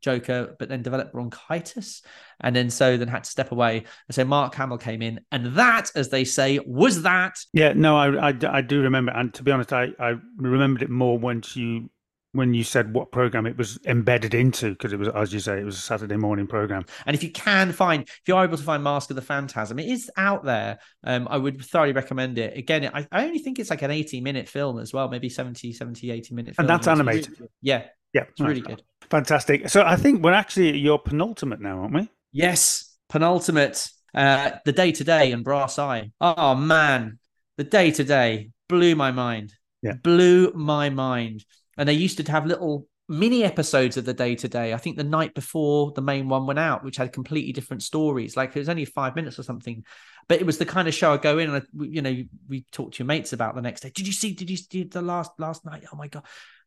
[0.00, 2.02] Joker, but then developed bronchitis,
[2.40, 3.78] and then so then had to step away.
[3.78, 7.38] And so Mark Hamill came in, and that, as they say, was that.
[7.52, 10.90] Yeah, no, I, I, I do remember, and to be honest, I, I remembered it
[10.90, 11.90] more once you
[12.32, 15.58] when you said what program it was embedded into because it was, as you say,
[15.58, 16.84] it was a Saturday morning program.
[17.06, 19.86] And if you can find, if you're able to find Mask of the Phantasm, it
[19.86, 20.78] is out there.
[21.04, 22.56] Um, I would thoroughly recommend it.
[22.56, 25.72] Again, I, I only think it's like an 80 minute film as well, maybe 70,
[25.72, 26.64] 70, 80 minute film.
[26.64, 27.48] And that's animated?
[27.62, 28.82] yeah, Yeah, it's really good.
[29.10, 29.68] Fantastic.
[29.68, 32.10] So I think we're actually at your penultimate now, aren't we?
[32.32, 33.88] Yes, penultimate.
[34.14, 36.10] Uh, the Day Today and brass eye.
[36.20, 37.18] Oh man,
[37.56, 39.54] the Day Today blew my mind.
[39.82, 39.92] Yeah.
[40.02, 41.44] blew my mind.
[41.76, 44.74] And they used to have little mini episodes of the Day Today.
[44.74, 48.36] I think the night before the main one went out, which had completely different stories.
[48.36, 49.84] Like it was only five minutes or something,
[50.28, 52.16] but it was the kind of show I go in and I, you know
[52.48, 53.92] we talk to your mates about the next day.
[53.94, 54.32] Did you see?
[54.32, 55.84] Did you see the last last night?
[55.92, 56.24] Oh my god!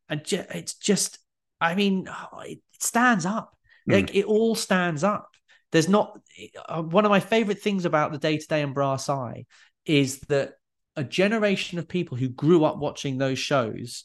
[0.08, 1.18] And ju- it's just,
[1.62, 3.56] I mean, oh, it stands up.
[3.88, 3.94] Mm.
[3.94, 5.30] Like it all stands up.
[5.70, 6.20] There's not
[6.68, 9.46] uh, one of my favorite things about the Day Today and brass eye
[9.86, 10.54] is that
[10.96, 14.04] a generation of people who grew up watching those shows,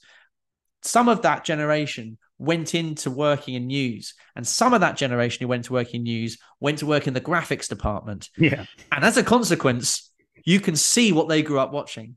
[0.83, 5.47] some of that generation went into working in news, and some of that generation who
[5.47, 8.29] went to work in news went to work in the graphics department.
[8.37, 8.65] Yeah.
[8.91, 10.11] And as a consequence,
[10.45, 12.15] you can see what they grew up watching.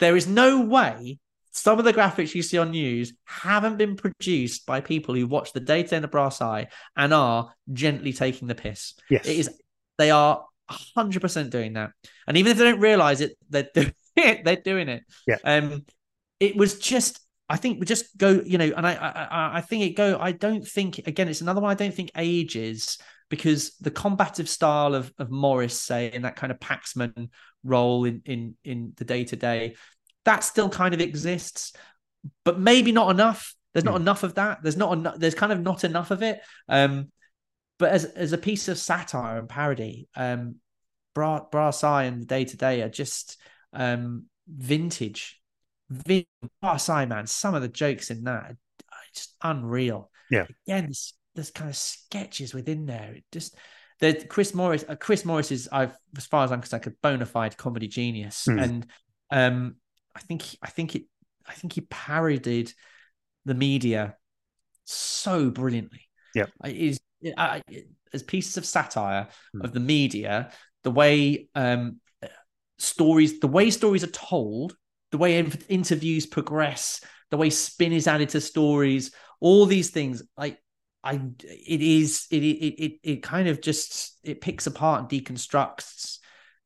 [0.00, 1.18] There is no way
[1.56, 5.52] some of the graphics you see on news haven't been produced by people who watch
[5.52, 8.94] the data and the brass eye and are gently taking the piss.
[9.10, 9.26] Yes.
[9.26, 9.60] It is
[9.98, 11.90] they are 100% doing that.
[12.26, 14.44] And even if they don't realize it, they're doing it.
[14.44, 15.04] They're doing it.
[15.26, 15.36] Yeah.
[15.44, 15.84] Um,
[16.38, 19.60] it was just, I think we just go, you know, and I, I, I- I
[19.62, 22.98] think it go, I don't think, again, it's another one I don't think ages
[23.30, 27.30] because the combative style of, of Morris, say, in that kind of Paxman
[27.64, 29.76] role in, in, in the Day Today,
[30.26, 31.72] that still kind of exists,
[32.44, 33.54] but maybe not enough.
[33.72, 34.02] There's not Hmm.
[34.02, 34.62] enough of that.
[34.62, 36.40] There's not enough, there's kind of not enough of it.
[36.68, 37.10] Um,
[37.78, 40.56] but as as a piece of satire and parody, um,
[41.14, 43.38] Bra- Brass Eye and the Day Today are just
[43.72, 45.40] um, vintage.
[45.90, 46.26] Vin-
[46.60, 48.56] Brass Eye, man, some of the jokes in that are
[49.14, 50.10] just unreal.
[50.30, 50.46] Yeah.
[50.66, 53.14] Again, there's, there's kind of sketches within there.
[53.16, 53.56] It just
[54.00, 54.84] the Chris Morris.
[54.88, 57.88] Uh, Chris Morris is, I've as far as I'm concerned, like a bona fide comedy
[57.88, 58.58] genius, Hmm.
[58.58, 58.86] and
[59.30, 59.76] um,
[60.16, 61.04] I think I think it
[61.46, 62.72] I think he parodied
[63.44, 64.16] the media
[64.84, 66.08] so brilliantly.
[66.64, 67.00] It is
[67.36, 67.62] I,
[68.12, 69.64] as pieces of satire Hmm.
[69.64, 70.50] of the media,
[70.84, 72.00] the way um,
[72.78, 74.76] stories, the way stories are told,
[75.10, 77.00] the way in- interviews progress,
[77.30, 80.22] the way spin is added to stories, all these things.
[80.36, 80.58] Like
[81.04, 86.18] I, it is it it it it kind of just it picks apart and deconstructs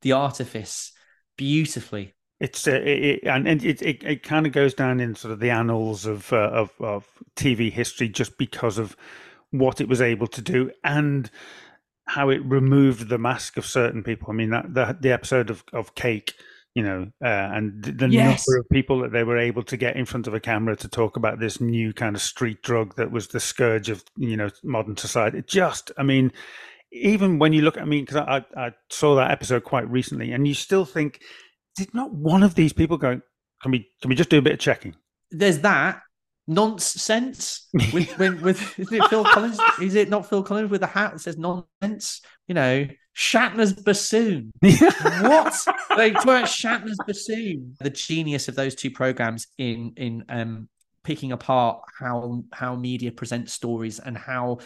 [0.02, 0.92] the artifice
[1.36, 2.14] beautifully.
[2.40, 5.50] It's uh, it, and it, it it kind of goes down in sort of the
[5.50, 8.96] annals of uh, of of TV history just because of
[9.50, 11.30] what it was able to do and
[12.06, 14.28] how it removed the mask of certain people.
[14.30, 16.34] I mean that the the episode of of Cake,
[16.74, 18.46] you know, uh, and the Yes.
[18.46, 20.88] number of people that they were able to get in front of a camera to
[20.88, 24.48] talk about this new kind of street drug that was the scourge of you know
[24.64, 25.38] modern society.
[25.38, 26.32] It just, I mean.
[26.92, 30.48] Even when you look, I mean, because I, I saw that episode quite recently, and
[30.48, 31.20] you still think,
[31.92, 33.20] not one of these people go,
[33.62, 34.94] can we can we just do a bit of checking?
[35.30, 36.00] There's that
[36.46, 39.58] nonsense with when with is it Phil Collins?
[39.80, 42.22] Is it not Phil Collins with a hat that says nonsense?
[42.48, 44.50] You know, Shatner's bassoon.
[44.60, 45.54] what?
[45.96, 47.76] They talk about Shatner's bassoon.
[47.80, 50.68] The genius of those two programs in in um
[51.02, 54.58] picking apart how how media presents stories and how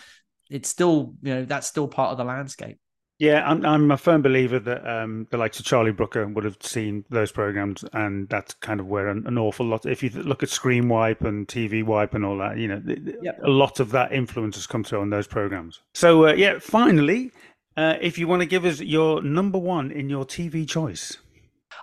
[0.51, 2.79] it's still you know that's still part of the landscape.
[3.19, 6.57] Yeah, I'm I'm a firm believer that um, the likes of Charlie Brooker would have
[6.61, 9.87] seen those programs, and that's kind of where an, an awful lot.
[9.87, 12.83] If you look at Screen Wipe and TV Wipe and all that, you know,
[13.23, 13.39] Yep.
[13.45, 15.81] a lot of that influence has come through on those programs.
[15.95, 17.31] So uh, yeah, finally,
[17.77, 21.17] Uh, if you want to give us your number one in your TV choice,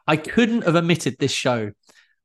[0.07, 1.71] I couldn't have omitted this show,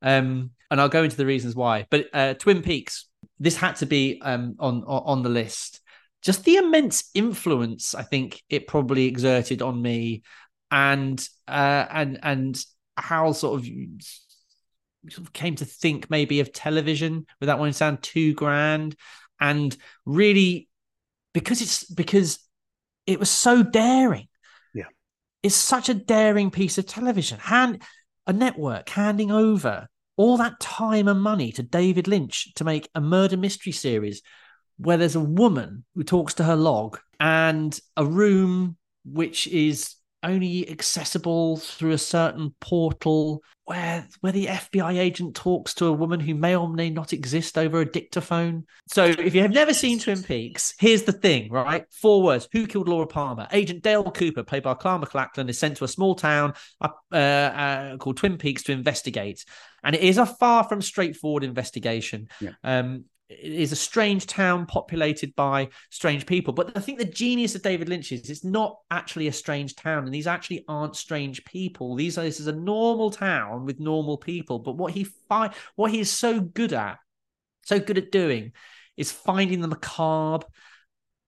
[0.03, 1.87] um, and I'll go into the reasons why.
[1.91, 3.07] But uh, Twin Peaks,
[3.41, 5.81] this had to be um, on on the list.
[6.27, 10.25] Just the immense influence I think it probably exerted on me,
[10.73, 12.65] and uh, and and
[12.97, 13.69] how sort of
[15.09, 18.97] sort of came to think maybe of television without wanting to sound too grand,
[19.41, 20.69] and really
[21.33, 22.41] because it's because
[23.07, 24.27] it was so daring.
[24.75, 24.87] Yeah.
[25.45, 27.39] It's such a daring piece of television.
[27.39, 27.83] Hand
[28.27, 33.01] a network handing over all that time and money to David Lynch to make a
[33.01, 34.23] murder mystery series
[34.79, 40.69] where there's a woman who talks to her log and a room which is only
[40.69, 46.35] accessible through a certain portal where where the FBI agent talks to a woman who
[46.35, 48.65] may or may not exist over a dictaphone.
[48.89, 51.85] So if you have never seen Twin Peaks, here's the thing, right?
[51.91, 52.49] Four words.
[52.53, 53.49] Who killed Laura Palmer?
[53.53, 57.97] Agent Dale Cooper, played by Kyle MacLachlan, is sent to a small town uh, uh,
[57.97, 59.45] called Twin Peaks to investigate.
[59.83, 62.29] And it is a far from straightforward investigation.
[62.41, 62.53] Yeah.
[62.63, 66.55] Um, is a strange town populated by strange people.
[66.55, 70.05] But I think the genius of David Lynch is it's not actually a strange town,
[70.05, 71.97] and these actually aren't strange people.
[71.97, 74.61] These are this is a normal town with normal people.
[74.61, 76.99] But what he find what he is so good at,
[77.65, 78.53] so good at doing,
[78.97, 80.47] is finding the macabre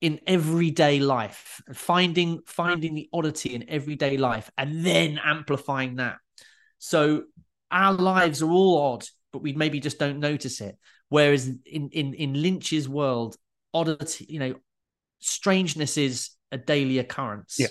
[0.01, 6.17] in everyday life, finding finding the oddity in everyday life, and then amplifying that.
[6.79, 7.25] So
[7.71, 10.77] our lives are all odd, but we maybe just don't notice it.
[11.09, 13.37] Whereas in in in Lynch's world,
[13.73, 14.55] oddity, you know,
[15.21, 17.57] strangeness is a daily occurrence.
[17.59, 17.69] Yeah.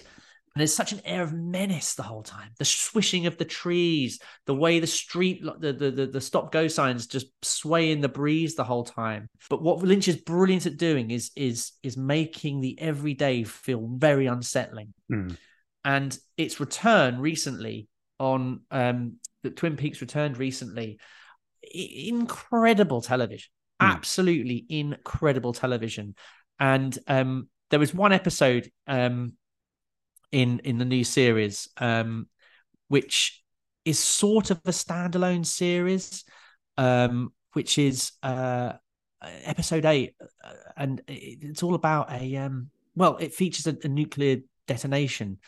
[0.57, 2.49] And there's such an air of menace the whole time.
[2.57, 6.67] The swishing of the trees, the way the street, the the the, the stop go
[6.67, 9.29] signs just sway in the breeze the whole time.
[9.51, 14.25] But what Lynch is brilliant at doing is is is making the everyday feel very
[14.25, 14.95] unsettling.
[15.11, 15.37] Mm.
[15.85, 17.87] And its return recently
[18.19, 20.99] on um the Twin Peaks returned recently
[21.73, 23.49] incredible television,
[23.81, 23.87] mm.
[23.87, 26.15] absolutely incredible television.
[26.59, 29.33] And um, there was one episode um,
[30.31, 32.27] in in the new series um,
[32.87, 33.43] which
[33.85, 36.25] is sort of a standalone series,
[36.77, 38.73] um, which is uh,
[39.21, 44.37] episode eight, uh, and it's all about a um, well, it features a, a nuclear
[44.67, 45.39] detonation.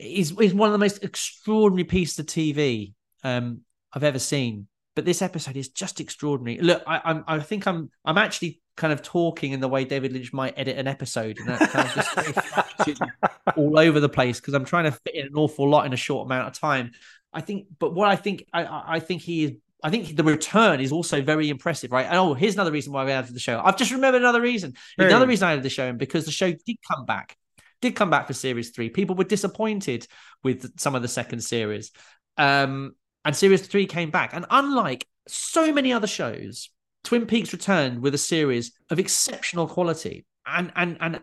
[0.00, 3.60] Is is one of the most extraordinary pieces of TV um,
[3.92, 6.58] I've ever seen but this episode is just extraordinary.
[6.58, 10.12] Look, I, I'm, I think I'm, I'm actually kind of talking in the way David
[10.12, 13.02] Lynch might edit an episode, and that kind of just
[13.56, 15.96] all over the place because I'm trying to fit in an awful lot in a
[15.96, 16.92] short amount of time.
[17.32, 19.52] I think, but what I think, I, I think he is.
[19.84, 22.06] I think the return is also very impressive, right?
[22.06, 23.60] And oh, here's another reason why we added the show.
[23.64, 24.74] I've just remembered another reason.
[24.96, 27.36] Another reason I added the show, and because the show did come back,
[27.80, 28.90] did come back for series three.
[28.90, 30.06] People were disappointed
[30.44, 31.90] with some of the second series.
[32.38, 34.32] Um, and series three came back.
[34.32, 36.70] And unlike so many other shows,
[37.04, 41.20] Twin Peaks returned with a series of exceptional quality and and and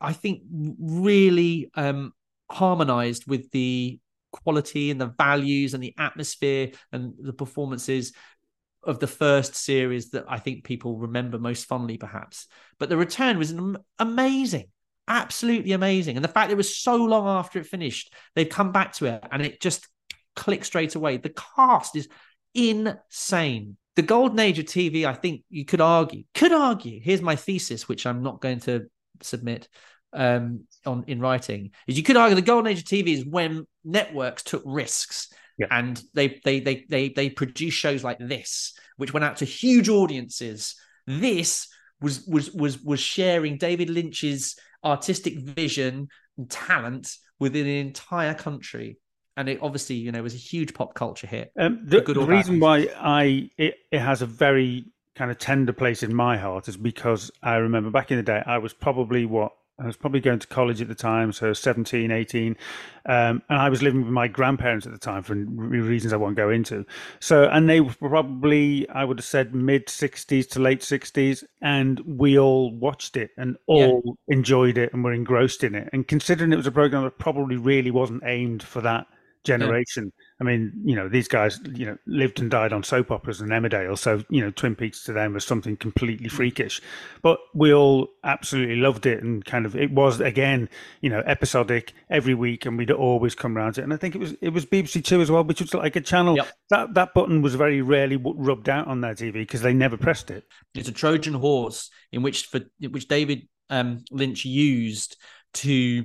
[0.00, 2.12] I, think really um,
[2.50, 3.98] harmonized with the
[4.32, 8.12] quality and the values and the atmosphere and the performances
[8.82, 12.46] of the first series that I think people remember most fondly, perhaps.
[12.78, 13.54] But the return was
[13.98, 14.68] amazing,
[15.06, 18.92] absolutely amazing, and the fact it was so long after it finished, they've come back
[18.94, 19.88] to it, and it just
[20.36, 21.16] click straight away.
[21.16, 22.08] The cast is
[22.54, 23.76] insane.
[23.96, 27.00] The golden age of TV, I think you could argue, could argue.
[27.02, 28.86] Here's my thesis, which I'm not going to
[29.22, 29.68] submit
[30.12, 31.70] um, on in writing.
[31.86, 35.66] Is you could argue the golden age of TV is when networks took risks yeah.
[35.70, 39.88] and they they they they they produced shows like this, which went out to huge
[39.88, 40.76] audiences.
[41.06, 41.68] This
[42.00, 46.08] was was was was sharing David Lynch's artistic vision
[46.38, 48.98] and talent within an entire country
[49.36, 51.52] and it obviously you know was a huge pop culture hit.
[51.58, 56.02] Um, the, the reason why I it, it has a very kind of tender place
[56.02, 59.52] in my heart is because I remember back in the day I was probably what
[59.80, 62.56] I was probably going to college at the time, so 17, 18.
[63.06, 66.36] Um, and I was living with my grandparents at the time for reasons I won't
[66.36, 66.84] go into.
[67.18, 71.44] So, and they were probably, I would have said, mid 60s to late 60s.
[71.62, 74.36] And we all watched it and all yeah.
[74.36, 75.88] enjoyed it and were engrossed in it.
[75.94, 79.06] And considering it was a program that probably really wasn't aimed for that
[79.44, 80.12] generation.
[80.16, 80.24] Yeah.
[80.40, 83.50] I mean, you know, these guys, you know, lived and died on soap operas and
[83.50, 86.32] Emmerdale, so you know, Twin Peaks to them was something completely mm.
[86.32, 86.80] freakish.
[87.22, 90.68] But we all absolutely loved it, and kind of it was again,
[91.00, 93.84] you know, episodic every week, and we'd always come around to it.
[93.84, 96.00] And I think it was it was BBC Two as well, which was like a
[96.00, 96.52] channel yep.
[96.70, 100.30] that that button was very rarely rubbed out on their TV because they never pressed
[100.30, 100.44] it.
[100.74, 105.16] It's a Trojan horse in which for which David um, Lynch used
[105.52, 106.04] to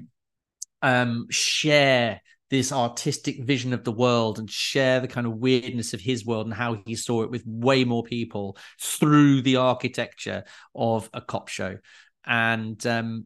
[0.82, 6.00] um, share this artistic vision of the world and share the kind of weirdness of
[6.00, 10.44] his world and how he saw it with way more people through the architecture
[10.76, 11.78] of a cop show.
[12.26, 13.26] And um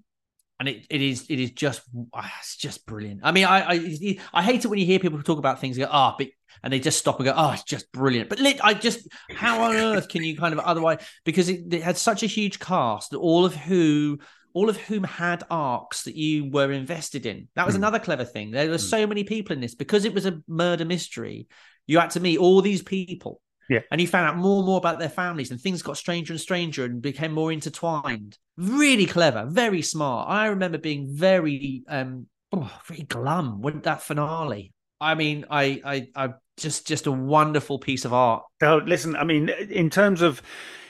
[0.60, 1.82] and it, it is it is just
[2.14, 3.22] ah, it's just brilliant.
[3.24, 5.86] I mean i i, I hate it when you hear people talk about things and
[5.86, 6.28] go ah oh, but
[6.62, 8.30] and they just stop and go oh it's just brilliant.
[8.30, 11.82] But lit, i just how on earth can you kind of otherwise because it, it
[11.82, 14.20] had such a huge cast all of who
[14.54, 17.48] all of whom had arcs that you were invested in.
[17.56, 17.80] That was mm.
[17.80, 18.52] another clever thing.
[18.52, 18.80] There were mm.
[18.80, 21.48] so many people in this because it was a murder mystery.
[21.88, 23.42] You had to meet all these people.
[23.70, 23.82] Yeah.
[23.92, 26.42] And you found out more and more about their families, and things got stranger and
[26.42, 28.38] stranger and became more intertwined.
[28.58, 30.28] Really clever, very smart.
[30.28, 34.74] I remember being very, um, oh, very glum with that finale.
[35.00, 38.44] I mean, I, I, I just, just a wonderful piece of art.
[38.60, 40.42] So, listen, I mean, in terms of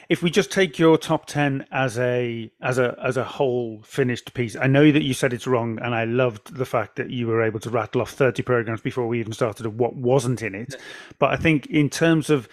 [0.10, 4.34] if we just take your top 10 as a as a as a whole finished
[4.34, 7.28] piece i know that you said it's wrong and i loved the fact that you
[7.28, 10.55] were able to rattle off 30 programs before we even started of what wasn't in
[10.55, 10.76] it.
[11.20, 12.49] But i think in terms of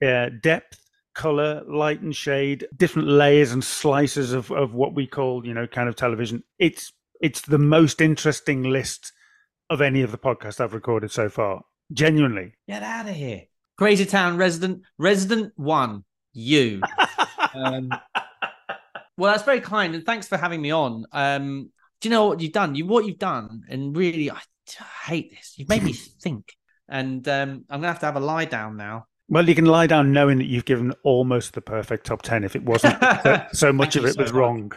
[0.00, 0.84] uh, depth
[1.14, 5.66] color light and shade different layers and slices of, of what we call you know
[5.66, 9.12] kind of television it's it's the most interesting list
[9.68, 11.62] of any of the podcasts i've recorded so far.
[11.90, 12.52] Genuinely.
[12.68, 13.44] Get out of here.
[13.78, 16.04] Crazy town resident resident one
[16.38, 16.80] you.
[17.54, 17.90] um,
[19.16, 21.04] well, that's very kind, and thanks for having me on.
[21.12, 21.70] Um,
[22.00, 22.74] do you know what you've done?
[22.74, 25.54] You what you've done, and really, I, I hate this.
[25.56, 26.56] You've made me think,
[26.88, 29.06] and um, I'm gonna have to have a lie down now.
[29.30, 32.44] Well, you can lie down knowing that you've given almost the perfect top ten.
[32.44, 32.96] If it wasn't,
[33.52, 34.38] so much of it so was much.
[34.38, 34.72] wrong.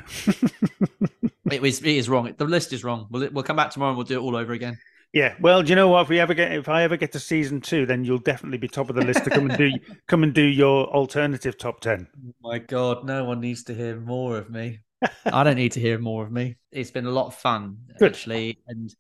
[1.52, 1.80] it was.
[1.80, 2.34] It is wrong.
[2.36, 3.08] The list is wrong.
[3.12, 4.78] We'll we'll come back tomorrow and we'll do it all over again.
[5.14, 6.04] Yeah, well, do you know what?
[6.04, 8.70] If we ever get, if I ever get to season two, then you'll definitely be
[8.70, 9.72] top of the list to come and do,
[10.08, 12.08] come and do your alternative top ten.
[12.16, 14.80] Oh my God, no one needs to hear more of me.
[15.26, 16.56] I don't need to hear more of me.
[16.72, 18.12] It's been a lot of fun Good.
[18.12, 18.94] actually, and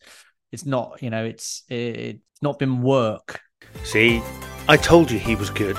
[0.51, 3.39] it's not, you know, it's it's not been work.
[3.85, 4.21] See,
[4.67, 5.77] I told you he was good.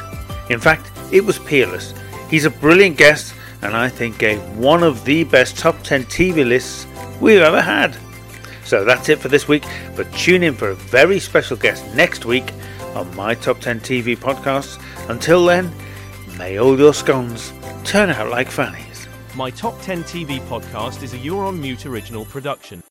[0.48, 1.92] In fact, it was peerless.
[2.30, 6.46] He's a brilliant guest, and I think gave one of the best top ten TV
[6.46, 6.86] lists
[7.20, 7.94] we've ever had.
[8.72, 9.64] So that's it for this week,
[9.94, 12.54] but tune in for a very special guest next week
[12.94, 14.82] on my Top 10 TV podcasts.
[15.10, 15.70] Until then,
[16.38, 17.52] may all your scones
[17.84, 19.06] turn out like fannies.
[19.36, 22.80] My Top 10 TV podcast is a You're on Mute original production.